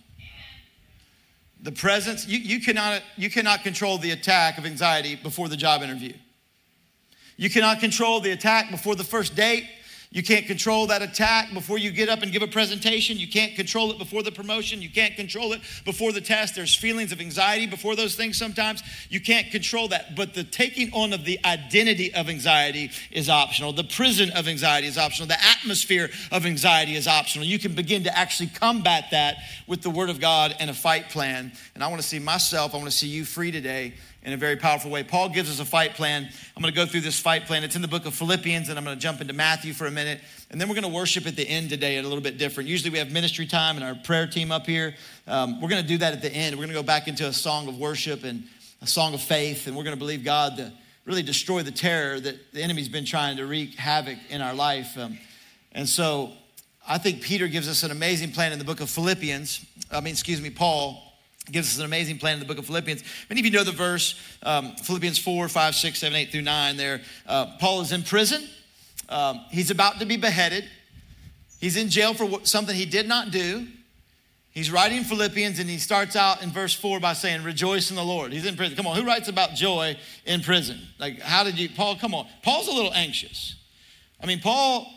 [1.64, 5.82] The presence, you, you, cannot, you cannot control the attack of anxiety before the job
[5.82, 6.12] interview.
[7.36, 9.64] You cannot control the attack before the first date.
[10.12, 13.16] You can't control that attack before you get up and give a presentation.
[13.16, 14.82] You can't control it before the promotion.
[14.82, 16.56] You can't control it before the test.
[16.56, 18.82] There's feelings of anxiety before those things sometimes.
[19.08, 20.16] You can't control that.
[20.16, 23.72] But the taking on of the identity of anxiety is optional.
[23.72, 25.28] The prison of anxiety is optional.
[25.28, 27.46] The atmosphere of anxiety is optional.
[27.46, 29.36] You can begin to actually combat that
[29.68, 31.52] with the Word of God and a fight plan.
[31.76, 34.36] And I want to see myself, I want to see you free today in a
[34.36, 35.02] very powerful way.
[35.02, 36.28] Paul gives us a fight plan.
[36.56, 37.64] I'm going to go through this fight plan.
[37.64, 39.90] It's in the book of Philippians, and I'm going to jump into Matthew for a
[39.90, 40.20] minute.
[40.50, 42.68] And then we're going to worship at the end today a little bit different.
[42.68, 44.94] Usually we have ministry time and our prayer team up here.
[45.26, 46.56] Um, we're going to do that at the end.
[46.56, 48.44] We're going to go back into a song of worship and
[48.82, 50.72] a song of faith, and we're going to believe God to
[51.06, 54.98] really destroy the terror that the enemy's been trying to wreak havoc in our life.
[54.98, 55.18] Um,
[55.72, 56.32] and so
[56.86, 59.64] I think Peter gives us an amazing plan in the book of Philippians.
[59.90, 61.09] I mean, excuse me, Paul
[61.50, 63.02] gives us an amazing plan in the book of Philippians.
[63.28, 66.76] Many of you know the verse, um, Philippians 4, 5, 6, 7, 8 through 9
[66.76, 67.00] there.
[67.26, 68.48] Uh, Paul is in prison.
[69.08, 70.64] Um, he's about to be beheaded.
[71.60, 73.66] He's in jail for something he did not do.
[74.52, 78.04] He's writing Philippians and he starts out in verse 4 by saying, Rejoice in the
[78.04, 78.32] Lord.
[78.32, 78.76] He's in prison.
[78.76, 80.80] Come on, who writes about joy in prison?
[80.98, 82.26] Like, how did you, Paul, come on.
[82.42, 83.56] Paul's a little anxious.
[84.22, 84.90] I mean, Paul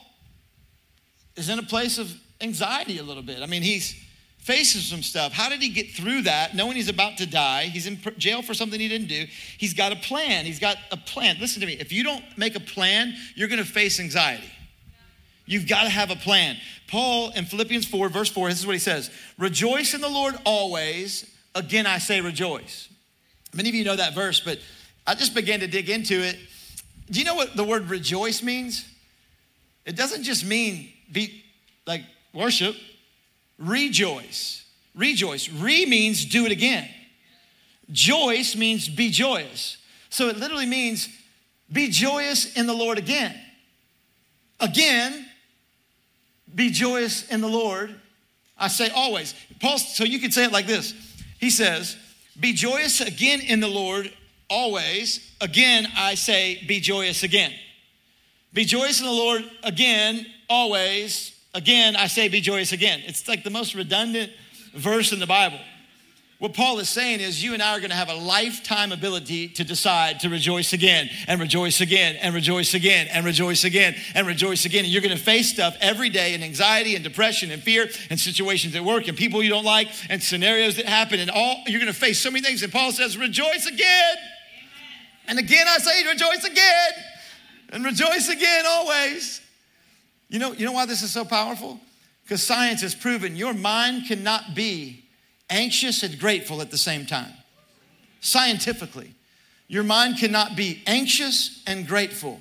[1.36, 3.41] is in a place of anxiety a little bit.
[3.41, 3.95] I mean, he's
[4.43, 5.32] faces some stuff.
[5.32, 7.63] How did he get through that knowing he's about to die?
[7.63, 9.25] He's in jail for something he didn't do.
[9.58, 10.45] He's got a plan.
[10.45, 11.38] He's got a plan.
[11.39, 11.77] Listen to me.
[11.79, 14.51] If you don't make a plan, you're going to face anxiety.
[15.45, 16.58] You've got to have a plan.
[16.88, 20.36] Paul in Philippians 4, verse 4, this is what he says Rejoice in the Lord
[20.45, 21.29] always.
[21.56, 22.89] Again, I say rejoice.
[23.53, 24.60] Many of you know that verse, but
[25.06, 26.38] I just began to dig into it.
[27.10, 28.86] Do you know what the word rejoice means?
[29.86, 31.43] It doesn't just mean be
[31.86, 32.01] like
[32.34, 32.75] worship,
[33.63, 34.65] rejoice.
[34.95, 35.49] Rejoice.
[35.49, 36.88] Re means do it again.
[37.91, 39.78] Joyce means be joyous.
[40.10, 41.10] So it literally means
[41.71, 43.36] be joyous in the Lord again.
[44.60, 45.26] Again,
[46.54, 47.93] be joyous in the Lord.
[48.58, 49.34] I say always.
[49.60, 50.93] Paul, so you could say it like this.
[51.39, 51.97] He says,
[52.39, 54.12] Be joyous again in the Lord
[54.49, 55.32] always.
[55.41, 57.52] Again, I say, Be joyous again.
[58.54, 61.32] Be joyous in the Lord again, always.
[61.53, 63.01] Again, I say, Be joyous again.
[63.05, 64.31] It's like the most redundant
[64.73, 65.59] verse in the Bible.
[66.43, 69.47] What Paul is saying is, you and I are going to have a lifetime ability
[69.47, 74.27] to decide to rejoice again and rejoice again and rejoice again and rejoice again and
[74.27, 74.83] rejoice again.
[74.83, 78.19] And you're going to face stuff every day and anxiety and depression and fear and
[78.19, 81.63] situations at work and people you don't like and scenarios that happen and all.
[81.65, 82.61] You're going to face so many things.
[82.61, 84.15] And Paul says, rejoice again.
[85.29, 86.91] And again, I say, rejoice again
[87.69, 89.39] and rejoice again always.
[90.33, 91.79] You know, you know why this is so powerful?
[92.23, 95.05] Because science has proven your mind cannot be
[95.47, 97.31] anxious and grateful at the same time.
[98.19, 99.13] Scientifically,
[99.67, 102.39] your mind cannot be anxious and grateful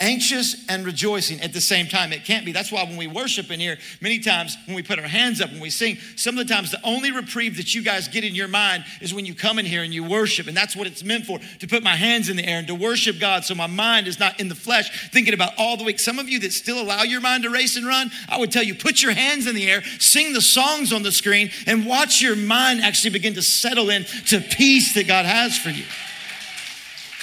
[0.00, 2.12] anxious and rejoicing at the same time.
[2.12, 2.52] It can't be.
[2.52, 5.50] That's why when we worship in here, many times when we put our hands up,
[5.50, 8.34] when we sing, some of the times the only reprieve that you guys get in
[8.34, 10.46] your mind is when you come in here and you worship.
[10.46, 12.76] And that's what it's meant for to put my hands in the air and to
[12.76, 15.98] worship God so my mind is not in the flesh thinking about all the week.
[15.98, 18.62] Some of you that still allow your mind to race and run, I would tell
[18.62, 22.22] you put your hands in the air, sing the songs on the screen, and watch
[22.22, 25.84] your mind actually begin to settle in to peace that God has for you.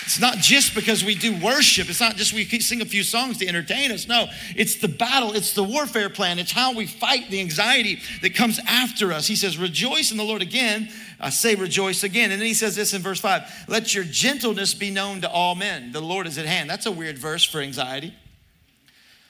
[0.05, 1.89] It's not just because we do worship.
[1.89, 4.07] It's not just we sing a few songs to entertain us.
[4.07, 5.33] No, it's the battle.
[5.33, 6.37] It's the warfare plan.
[6.37, 9.25] It's how we fight the anxiety that comes after us.
[9.25, 10.89] He says, Rejoice in the Lord again.
[11.19, 12.31] I say rejoice again.
[12.31, 15.55] And then he says this in verse 5 Let your gentleness be known to all
[15.55, 15.91] men.
[15.91, 16.69] The Lord is at hand.
[16.69, 18.13] That's a weird verse for anxiety.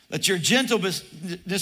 [0.09, 1.01] Let your gentleness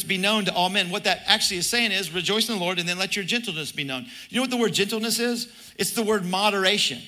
[0.04, 0.90] be known to all men.
[0.90, 3.72] What that actually is saying is rejoice in the Lord and then let your gentleness
[3.72, 4.06] be known.
[4.30, 5.48] You know what the word gentleness is?
[5.78, 7.02] It's the word moderation.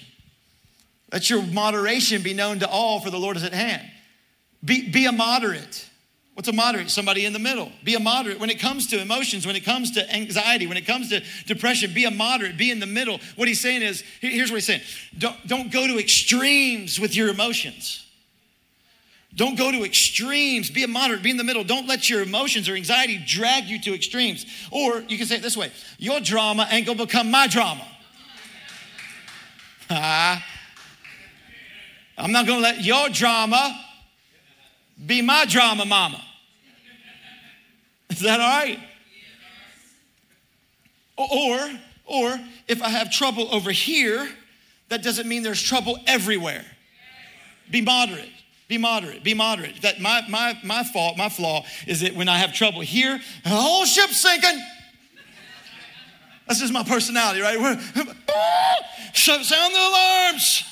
[1.15, 3.89] Let your moderation be known to all, for the Lord is at hand.
[4.65, 5.89] Be, be a moderate.
[6.33, 6.89] What's a moderate?
[6.89, 7.71] Somebody in the middle.
[7.85, 10.85] Be a moderate when it comes to emotions, when it comes to anxiety, when it
[10.85, 11.93] comes to depression.
[11.93, 12.57] Be a moderate.
[12.57, 13.21] Be in the middle.
[13.37, 14.81] What he's saying is here's what he's saying
[15.17, 18.05] don't, don't go to extremes with your emotions.
[19.33, 20.69] Don't go to extremes.
[20.69, 21.23] Be a moderate.
[21.23, 21.63] Be in the middle.
[21.63, 24.45] Don't let your emotions or anxiety drag you to extremes.
[24.69, 27.87] Or you can say it this way your drama ain't gonna become my drama.
[32.25, 33.79] I'm not going to let your drama
[35.05, 36.19] be my drama mama.
[38.09, 38.79] Is that all right?
[41.17, 41.69] Or,
[42.05, 44.27] or if I have trouble over here,
[44.89, 46.65] that doesn't mean there's trouble everywhere.
[47.69, 48.31] Be moderate.
[48.67, 49.23] Be moderate.
[49.23, 49.83] Be moderate.
[49.83, 53.49] That my my my fault, my flaw is that when I have trouble here, the
[53.49, 54.59] whole ship's sinking.
[56.47, 57.59] That's just my personality, right?
[59.13, 60.63] Sound the alarms.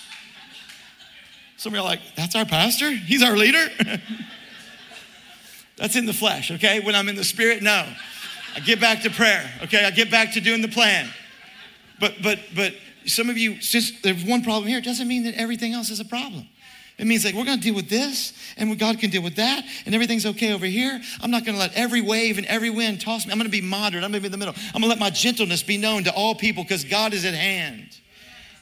[1.64, 2.92] Some of you are like, that's our pastor?
[2.92, 3.66] He's our leader?
[5.78, 6.82] that's in the flesh, okay?
[6.82, 7.88] When I'm in the spirit, no.
[8.54, 9.86] I get back to prayer, okay?
[9.86, 11.10] I get back to doing the plan.
[12.02, 12.74] But but but
[13.06, 16.02] some of you, just there's one problem here, it doesn't mean that everything else is
[16.02, 16.50] a problem.
[16.98, 19.96] It means like we're gonna deal with this, and God can deal with that, and
[19.96, 21.00] everything's okay over here.
[21.22, 23.32] I'm not gonna let every wave and every wind toss me.
[23.32, 24.04] I'm gonna be moderate.
[24.04, 24.56] I'm gonna be in the middle.
[24.76, 28.02] I'm gonna let my gentleness be known to all people because God is at hand.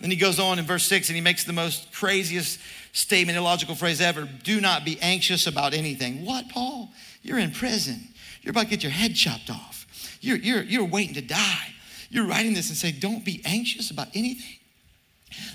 [0.01, 2.59] Then he goes on in verse six and he makes the most craziest
[2.93, 6.25] statement, illogical phrase ever do not be anxious about anything.
[6.25, 6.89] What, Paul?
[7.21, 8.07] You're in prison.
[8.41, 10.17] You're about to get your head chopped off.
[10.21, 11.73] You're, you're, you're waiting to die.
[12.09, 14.57] You're writing this and say, don't be anxious about anything.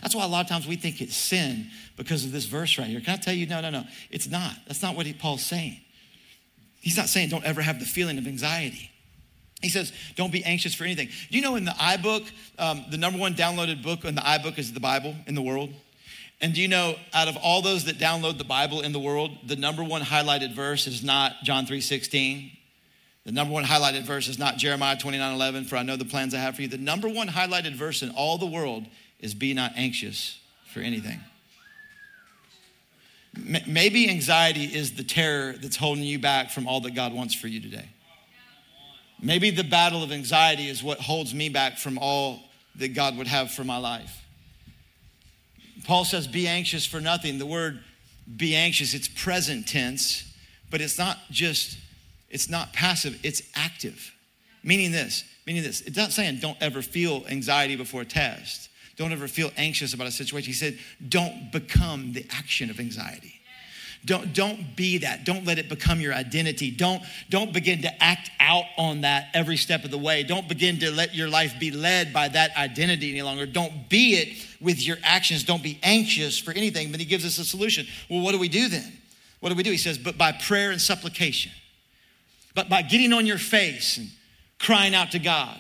[0.01, 2.87] That's why a lot of times we think it's sin because of this verse right
[2.87, 3.01] here.
[3.01, 4.55] Can I tell you, no, no, no, it's not.
[4.67, 5.79] That's not what Paul's saying.
[6.81, 8.91] He's not saying don't ever have the feeling of anxiety.
[9.61, 11.09] He says, don't be anxious for anything.
[11.09, 14.59] Do you know in the iBook, um, the number one downloaded book in the iBook
[14.59, 15.73] is the Bible in the world?
[16.41, 19.31] And do you know, out of all those that download the Bible in the world,
[19.47, 22.51] the number one highlighted verse is not John 3 16.
[23.25, 26.35] The number one highlighted verse is not Jeremiah 29 11, for I know the plans
[26.35, 26.69] I have for you.
[26.69, 28.87] The number one highlighted verse in all the world
[29.19, 30.39] is be not anxious
[30.73, 31.21] for anything.
[33.67, 37.49] Maybe anxiety is the terror that's holding you back from all that God wants for
[37.49, 37.89] you today.
[39.21, 42.41] Maybe the battle of anxiety is what holds me back from all
[42.77, 44.26] that God would have for my life.
[45.87, 47.39] Paul says, Be anxious for nothing.
[47.39, 47.81] The word
[48.37, 50.25] be anxious, it's present tense,
[50.71, 51.79] but it's not just,
[52.29, 54.13] it's not passive, it's active.
[54.65, 55.81] Meaning this, meaning this.
[55.83, 58.69] It's not saying don't ever feel anxiety before a test.
[58.97, 60.47] Don't ever feel anxious about a situation.
[60.49, 63.36] He said, don't become the action of anxiety.
[64.07, 65.25] Don't, don't be that.
[65.25, 66.71] Don't let it become your identity.
[66.71, 70.23] Don't, don't begin to act out on that every step of the way.
[70.23, 73.47] Don't begin to let your life be led by that identity any longer.
[73.47, 75.43] Don't be it with your actions.
[75.43, 76.93] Don't be anxious for anything.
[76.93, 77.85] But he gives us a solution.
[78.09, 78.93] Well, what do we do then?
[79.41, 79.73] What do we do?
[79.73, 81.51] He says, but by prayer and supplication,
[82.55, 84.09] but by getting on your face and
[84.61, 85.59] crying out to God,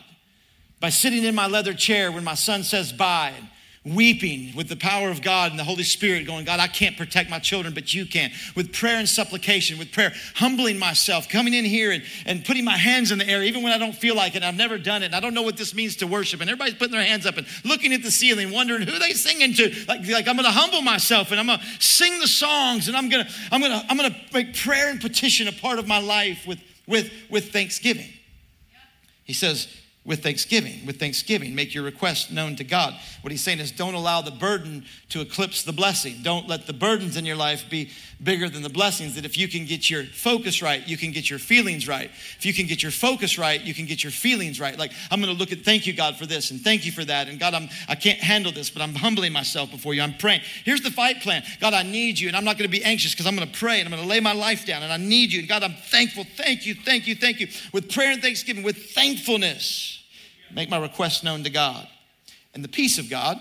[0.78, 3.48] by sitting in my leather chair when my son says bye and
[3.86, 7.30] weeping with the power of God and the Holy Spirit, going, God, I can't protect
[7.30, 8.32] my children, but you can.
[8.56, 12.76] With prayer and supplication, with prayer, humbling myself, coming in here and, and putting my
[12.76, 14.42] hands in the air, even when I don't feel like it.
[14.42, 15.06] I've never done it.
[15.06, 16.40] And I don't know what this means to worship.
[16.40, 19.54] And everybody's putting their hands up and looking at the ceiling, wondering who they singing
[19.54, 19.72] to.
[19.86, 23.28] Like, like I'm gonna humble myself and I'm gonna sing the songs and I'm gonna,
[23.52, 27.12] I'm gonna, I'm gonna make prayer and petition a part of my life with, with,
[27.30, 28.08] with thanksgiving.
[29.22, 29.68] He says,
[30.06, 30.86] with thanksgiving.
[30.86, 32.94] With thanksgiving, make your request known to God.
[33.22, 36.18] What he's saying is don't allow the burden to eclipse the blessing.
[36.22, 37.90] Don't let the burdens in your life be
[38.22, 39.16] bigger than the blessings.
[39.16, 42.10] That if you can get your focus right, you can get your feelings right.
[42.38, 44.78] If you can get your focus right, you can get your feelings right.
[44.78, 47.04] Like, I'm going to look at thank you, God, for this and thank you for
[47.04, 47.28] that.
[47.28, 50.02] And God, I'm, I can't handle this, but I'm humbling myself before you.
[50.02, 50.42] I'm praying.
[50.64, 53.12] Here's the fight plan God, I need you, and I'm not going to be anxious
[53.12, 54.98] because I'm going to pray and I'm going to lay my life down, and I
[54.98, 55.40] need you.
[55.40, 56.24] And God, I'm thankful.
[56.36, 57.48] Thank you, thank you, thank you.
[57.72, 59.95] With prayer and thanksgiving, with thankfulness
[60.52, 61.86] make my request known to God.
[62.54, 63.38] And the peace of God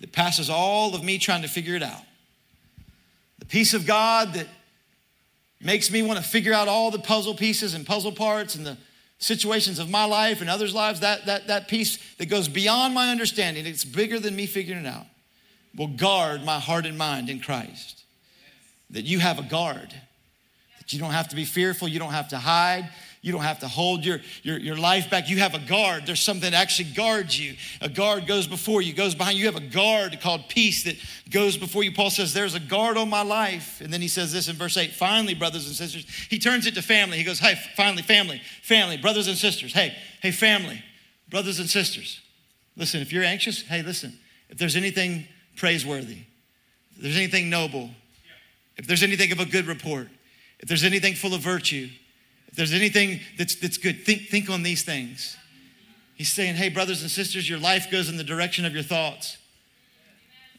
[0.00, 2.02] that passes all of me trying to figure it out.
[3.38, 4.46] The peace of God that
[5.60, 8.78] makes me want to figure out all the puzzle pieces and puzzle parts and the
[9.18, 13.10] situations of my life and others' lives, that, that, that peace that goes beyond my
[13.10, 15.06] understanding, it's bigger than me figuring it out,
[15.76, 18.02] will guard my heart and mind in Christ.
[18.88, 19.94] That you have a guard,
[20.78, 22.88] that you don't have to be fearful, you don't have to hide,
[23.22, 25.28] you don't have to hold your, your, your life back.
[25.28, 26.06] You have a guard.
[26.06, 27.54] There's something that actually guards you.
[27.82, 29.44] A guard goes before you, goes behind you.
[29.44, 30.96] You have a guard called peace that
[31.28, 31.92] goes before you.
[31.92, 33.82] Paul says, There's a guard on my life.
[33.82, 36.74] And then he says this in verse 8 Finally, brothers and sisters, he turns it
[36.76, 37.18] to family.
[37.18, 39.74] He goes, Hey, finally, family, family, brothers and sisters.
[39.74, 40.82] Hey, hey, family,
[41.28, 42.22] brothers and sisters.
[42.74, 46.20] Listen, if you're anxious, hey, listen, if there's anything praiseworthy,
[46.96, 47.90] if there's anything noble,
[48.78, 50.08] if there's anything of a good report,
[50.58, 51.90] if there's anything full of virtue,
[52.50, 55.36] if there's anything that's, that's good, think, think on these things.
[56.14, 59.38] He's saying, hey, brothers and sisters, your life goes in the direction of your thoughts.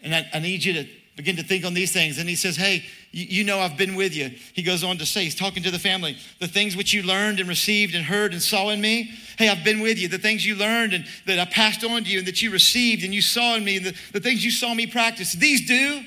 [0.02, 2.18] And I, I need you to begin to think on these things.
[2.18, 4.32] And he says, hey, you, you, know I've been with you.
[4.54, 7.40] He goes on to say, he's talking to the family, the things which you learned
[7.40, 9.12] and received and heard and saw in me.
[9.38, 10.08] Hey, I've been with you.
[10.08, 13.04] The things you learned and that I passed on to you and that you received
[13.04, 15.34] and you saw in me, the, the things you saw me practice.
[15.34, 16.04] These do.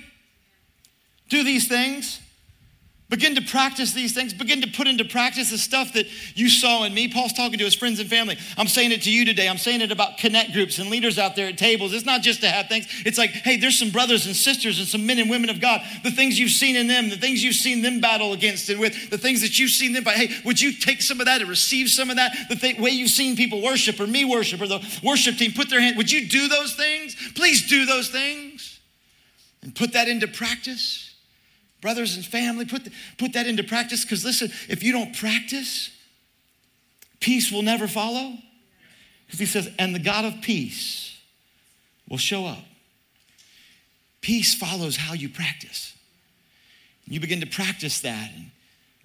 [1.29, 2.20] Do these things.
[3.11, 4.33] Begin to practice these things.
[4.33, 7.07] Begin to put into practice the stuff that you saw in me.
[7.07, 8.38] Paul's talking to his friends and family.
[8.57, 9.47] I'm saying it to you today.
[9.47, 11.93] I'm saying it about connect groups and leaders out there at tables.
[11.93, 12.87] It's not just to have things.
[13.05, 15.83] It's like, hey, there's some brothers and sisters and some men and women of God.
[16.03, 19.11] The things you've seen in them, the things you've seen them battle against and with,
[19.11, 20.17] the things that you've seen them fight.
[20.17, 22.35] Hey, would you take some of that and receive some of that?
[22.49, 25.69] The th- way you've seen people worship or me worship or the worship team put
[25.69, 25.99] their hand.
[25.99, 27.14] Would you do those things?
[27.35, 28.81] Please do those things
[29.62, 31.04] and put that into practice
[31.85, 34.05] brothers and family, put, the, put that into practice.
[34.05, 35.90] Because listen, if you don't practice,
[37.20, 38.33] peace will never follow.
[39.27, 41.14] Because he says, and the God of peace
[42.09, 42.64] will show up.
[44.23, 45.94] Peace follows how you practice.
[47.04, 48.50] You begin to practice that, and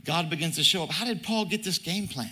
[0.06, 0.90] God begins to show up.
[0.90, 2.32] How did Paul get this game plan?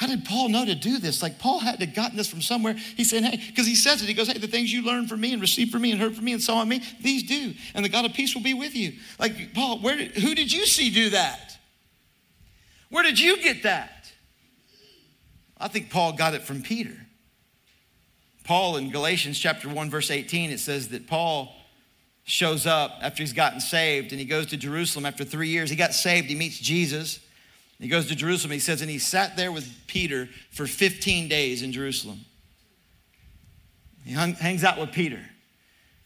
[0.00, 1.22] How did Paul know to do this?
[1.22, 2.72] Like Paul had to gotten this from somewhere.
[2.72, 4.06] He said, hey, because he says it.
[4.06, 6.16] He goes, hey, the things you learned from me and received from me and heard
[6.16, 7.52] from me and saw in me, these do.
[7.74, 8.94] And the God of peace will be with you.
[9.18, 11.58] Like, Paul, where did, who did you see do that?
[12.88, 14.10] Where did you get that?
[15.58, 16.96] I think Paul got it from Peter.
[18.44, 21.54] Paul in Galatians chapter 1, verse 18, it says that Paul
[22.24, 25.68] shows up after he's gotten saved and he goes to Jerusalem after three years.
[25.68, 27.20] He got saved, he meets Jesus.
[27.80, 28.52] He goes to Jerusalem.
[28.52, 32.20] He says, and he sat there with Peter for 15 days in Jerusalem.
[34.04, 35.20] He hung, hangs out with Peter.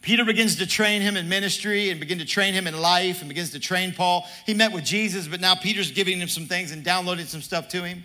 [0.01, 3.29] Peter begins to train him in ministry and begin to train him in life and
[3.29, 4.27] begins to train Paul.
[4.47, 7.69] He met with Jesus, but now Peter's giving him some things and downloading some stuff
[7.69, 8.05] to him.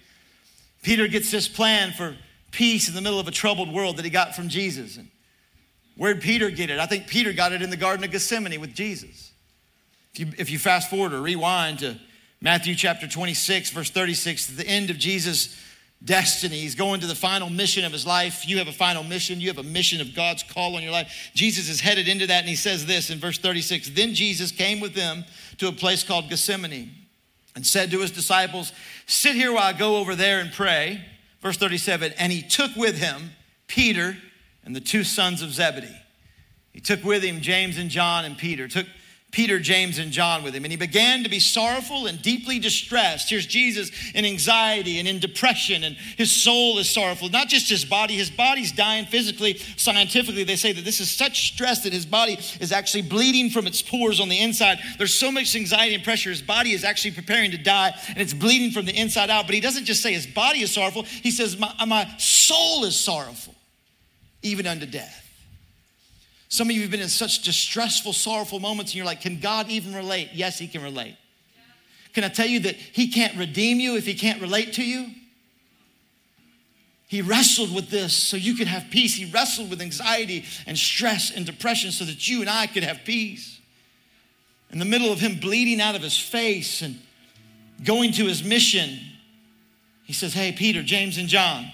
[0.81, 2.15] Peter gets this plan for
[2.51, 4.97] peace in the middle of a troubled world that he got from Jesus.
[4.97, 5.09] And
[5.97, 6.79] where'd Peter get it?
[6.79, 9.31] I think Peter got it in the Garden of Gethsemane with Jesus.
[10.13, 11.99] If you, if you fast forward or rewind to
[12.41, 15.59] Matthew chapter 26, verse 36, the end of Jesus'
[16.03, 16.59] destiny.
[16.59, 18.47] He's going to the final mission of his life.
[18.47, 19.41] You have a final mission.
[19.41, 21.31] You have a mission of God's call on your life.
[21.33, 24.79] Jesus is headed into that, and he says this in verse 36 Then Jesus came
[24.79, 25.25] with them
[25.57, 26.91] to a place called Gethsemane
[27.55, 28.71] and said to his disciples,
[29.05, 31.03] Sit here while I go over there and pray.
[31.41, 33.31] Verse 37 And he took with him
[33.67, 34.17] Peter
[34.63, 35.87] and the two sons of Zebedee.
[36.71, 38.87] He took with him James and John and Peter, took
[39.31, 40.65] Peter, James, and John with him.
[40.65, 43.29] And he began to be sorrowful and deeply distressed.
[43.29, 47.29] Here's Jesus in anxiety and in depression, and his soul is sorrowful.
[47.29, 49.57] Not just his body, his body's dying physically.
[49.77, 53.67] Scientifically, they say that this is such stress that his body is actually bleeding from
[53.67, 54.79] its pores on the inside.
[54.97, 58.33] There's so much anxiety and pressure, his body is actually preparing to die, and it's
[58.33, 59.45] bleeding from the inside out.
[59.45, 62.99] But he doesn't just say his body is sorrowful, he says, My, my soul is
[62.99, 63.53] sorrowful,
[64.41, 65.28] even unto death.
[66.49, 69.69] Some of you have been in such distressful, sorrowful moments, and you're like, Can God
[69.69, 70.31] even relate?
[70.33, 71.15] Yes, He can relate.
[72.13, 75.11] Can I tell you that He can't redeem you if He can't relate to you?
[77.07, 79.15] He wrestled with this so you could have peace.
[79.15, 83.03] He wrestled with anxiety and stress and depression so that you and I could have
[83.03, 83.59] peace.
[84.71, 86.99] In the middle of him bleeding out of his face and
[87.83, 88.99] going to his mission,
[90.03, 91.71] he says, Hey, Peter, James, and John,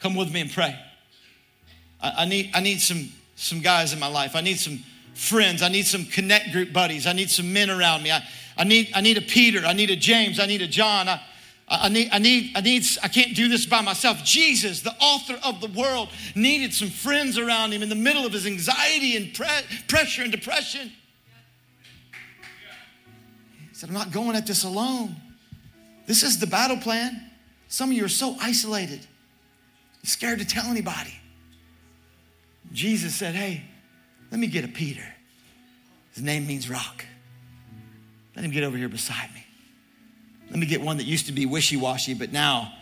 [0.00, 0.76] come with me and pray.
[2.00, 4.36] I, need, I need some some guys in my life.
[4.36, 4.80] I need some
[5.14, 5.62] friends.
[5.62, 7.06] I need some connect group buddies.
[7.06, 8.10] I need some men around me.
[8.10, 8.22] I,
[8.56, 9.64] I, need, I need a Peter.
[9.64, 10.38] I need a James.
[10.38, 11.08] I need a John.
[11.08, 11.20] I,
[11.68, 14.22] I need, I need, I need, I can't do this by myself.
[14.24, 18.32] Jesus, the author of the world, needed some friends around him in the middle of
[18.32, 19.46] his anxiety and pre-
[19.88, 20.92] pressure and depression.
[23.70, 25.16] He said, I'm not going at this alone.
[26.06, 27.30] This is the battle plan.
[27.68, 29.00] Some of you are so isolated,
[30.02, 31.14] scared to tell anybody.
[32.74, 33.62] Jesus said, Hey,
[34.30, 35.04] let me get a Peter.
[36.12, 37.04] His name means rock.
[38.34, 39.46] Let him get over here beside me.
[40.50, 42.72] Let me get one that used to be wishy washy, but now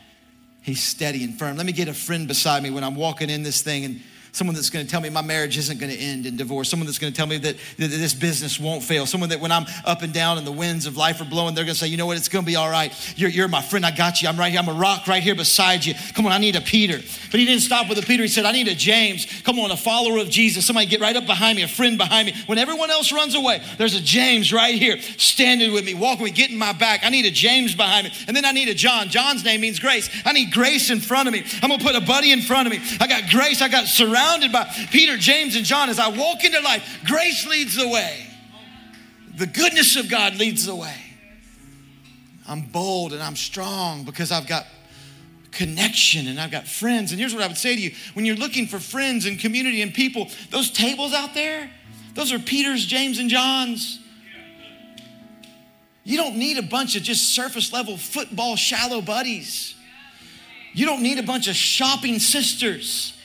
[0.62, 1.56] he's steady and firm.
[1.56, 4.00] Let me get a friend beside me when I'm walking in this thing and
[4.32, 6.86] someone that's going to tell me my marriage isn't going to end in divorce, someone
[6.86, 9.66] that's going to tell me that, that, this business won't fail, someone that when I'm
[9.84, 11.98] up and down and the winds of life are blowing, they're going to say, you
[11.98, 12.92] know what, it's going to be all right.
[13.16, 13.84] You're, you're my friend.
[13.84, 14.28] I got you.
[14.28, 14.60] I'm right here.
[14.60, 15.94] I'm a rock right here beside you.
[16.14, 16.96] Come on, I need a Peter.
[17.30, 18.22] But he didn't stop with a Peter.
[18.22, 19.26] He said, I need a James.
[19.42, 20.64] Come on, a follower of Jesus.
[20.64, 22.34] Somebody get right up behind me, a friend behind me.
[22.46, 26.32] When everyone else runs away, there's a James right here standing with me, walking with
[26.32, 27.00] me, getting my back.
[27.04, 28.12] I need a James behind me.
[28.26, 29.10] And then I need a John.
[29.10, 30.08] John's name means grace.
[30.24, 31.44] I need grace in front of me.
[31.62, 32.80] I'm going to put a buddy in front of me.
[32.98, 33.60] I got grace.
[33.60, 33.86] I got
[34.22, 38.26] surrounded by Peter James, and John, as I walk into life, grace leads the way.
[39.36, 40.96] The goodness of God leads the way.
[42.46, 44.66] I'm bold and I'm strong because I've got
[45.52, 47.12] connection and I've got friends.
[47.12, 49.80] And here's what I would say to you when you're looking for friends and community
[49.80, 51.70] and people, those tables out there,
[52.14, 54.00] those are Peter's, James, and John's.
[56.04, 59.76] You don't need a bunch of just surface level football shallow buddies.
[60.74, 63.16] You don't need a bunch of shopping sisters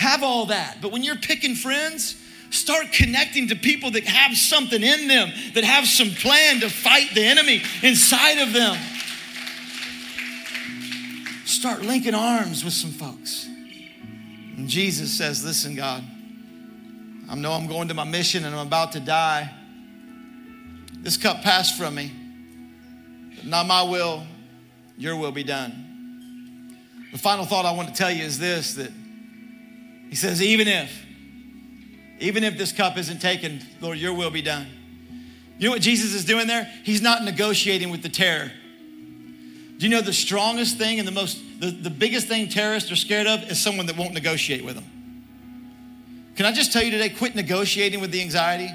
[0.00, 0.78] have all that.
[0.80, 2.16] But when you're picking friends,
[2.48, 7.10] start connecting to people that have something in them, that have some plan to fight
[7.14, 8.78] the enemy inside of them.
[11.44, 13.44] Start linking arms with some folks.
[13.44, 16.02] And Jesus says, Listen, God,
[17.28, 19.52] I know I'm going to my mission and I'm about to die.
[21.02, 22.10] This cup passed from me,
[23.36, 24.22] but not my will,
[24.96, 26.78] your will be done.
[27.12, 28.92] The final thought I want to tell you is this that
[30.10, 31.06] he says, even if,
[32.18, 34.66] even if this cup isn't taken, Lord, your will be done.
[35.56, 36.68] You know what Jesus is doing there?
[36.84, 38.50] He's not negotiating with the terror.
[39.78, 42.96] Do you know the strongest thing and the most, the, the biggest thing terrorists are
[42.96, 44.84] scared of is someone that won't negotiate with them?
[46.34, 48.70] Can I just tell you today, quit negotiating with the anxiety?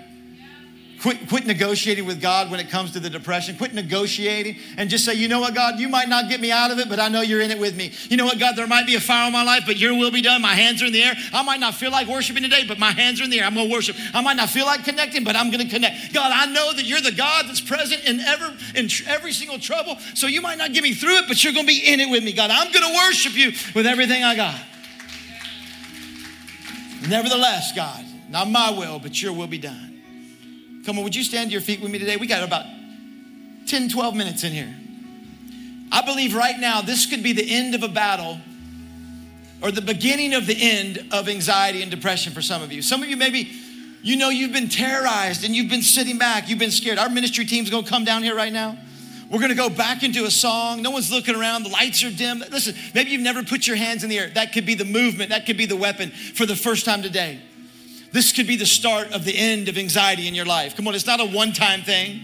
[1.05, 3.55] Quit, quit negotiating with God when it comes to the depression.
[3.57, 6.71] Quit negotiating and just say, you know what, God, you might not get me out
[6.71, 7.91] of it, but I know you're in it with me.
[8.09, 10.09] You know what, God, there might be a fire in my life, but your will
[10.09, 10.41] be done.
[10.41, 11.13] My hands are in the air.
[11.31, 13.45] I might not feel like worshiping today, but my hands are in the air.
[13.45, 13.95] I'm going to worship.
[14.15, 16.11] I might not feel like connecting, but I'm going to connect.
[16.11, 19.99] God, I know that you're the God that's present in, ever, in every single trouble.
[20.15, 22.09] So you might not get me through it, but you're going to be in it
[22.09, 22.33] with me.
[22.33, 24.59] God, I'm going to worship you with everything I got.
[27.07, 29.94] Nevertheless, God, not my will, but your will be done.
[30.86, 32.15] Come on, would you stand to your feet with me today?
[32.15, 32.65] We got about
[33.67, 34.73] 10, 12 minutes in here.
[35.91, 38.38] I believe right now this could be the end of a battle
[39.63, 42.83] or the beginning of the end of anxiety and depression for some of you.
[42.83, 43.49] Some of you maybe
[44.03, 46.99] you know you've been terrorized and you've been sitting back, you've been scared.
[46.99, 48.77] Our ministry team's gonna come down here right now.
[49.31, 50.83] We're gonna go back into a song.
[50.83, 52.43] No one's looking around, the lights are dim.
[52.51, 54.29] Listen, maybe you've never put your hands in the air.
[54.29, 57.39] That could be the movement, that could be the weapon for the first time today.
[58.16, 60.78] This could be the start of the end of anxiety in your life.
[60.78, 62.22] Come on, it's not a one time thing.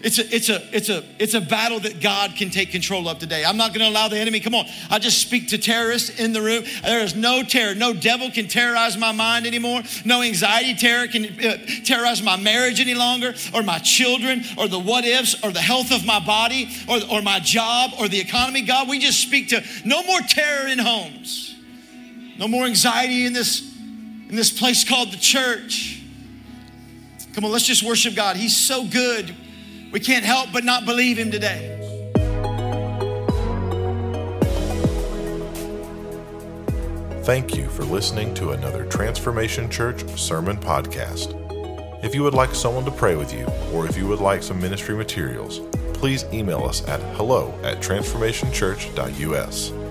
[0.00, 3.18] It's a, it's a, it's a, it's a battle that God can take control of
[3.18, 3.44] today.
[3.44, 4.38] I'm not going to allow the enemy.
[4.38, 6.62] Come on, I just speak to terrorists in the room.
[6.84, 7.74] There is no terror.
[7.74, 9.82] No devil can terrorize my mind anymore.
[10.04, 14.78] No anxiety terror can uh, terrorize my marriage any longer, or my children, or the
[14.78, 18.62] what ifs, or the health of my body, or, or my job, or the economy.
[18.62, 21.56] God, we just speak to no more terror in homes,
[22.38, 23.71] no more anxiety in this
[24.32, 26.02] in this place called the church.
[27.34, 28.34] Come on, let's just worship God.
[28.34, 29.36] He's so good.
[29.92, 31.68] We can't help but not believe him today.
[37.24, 41.38] Thank you for listening to another Transformation Church sermon podcast.
[42.02, 44.58] If you would like someone to pray with you, or if you would like some
[44.58, 45.60] ministry materials,
[45.92, 49.81] please email us at hello at transformationchurch.us.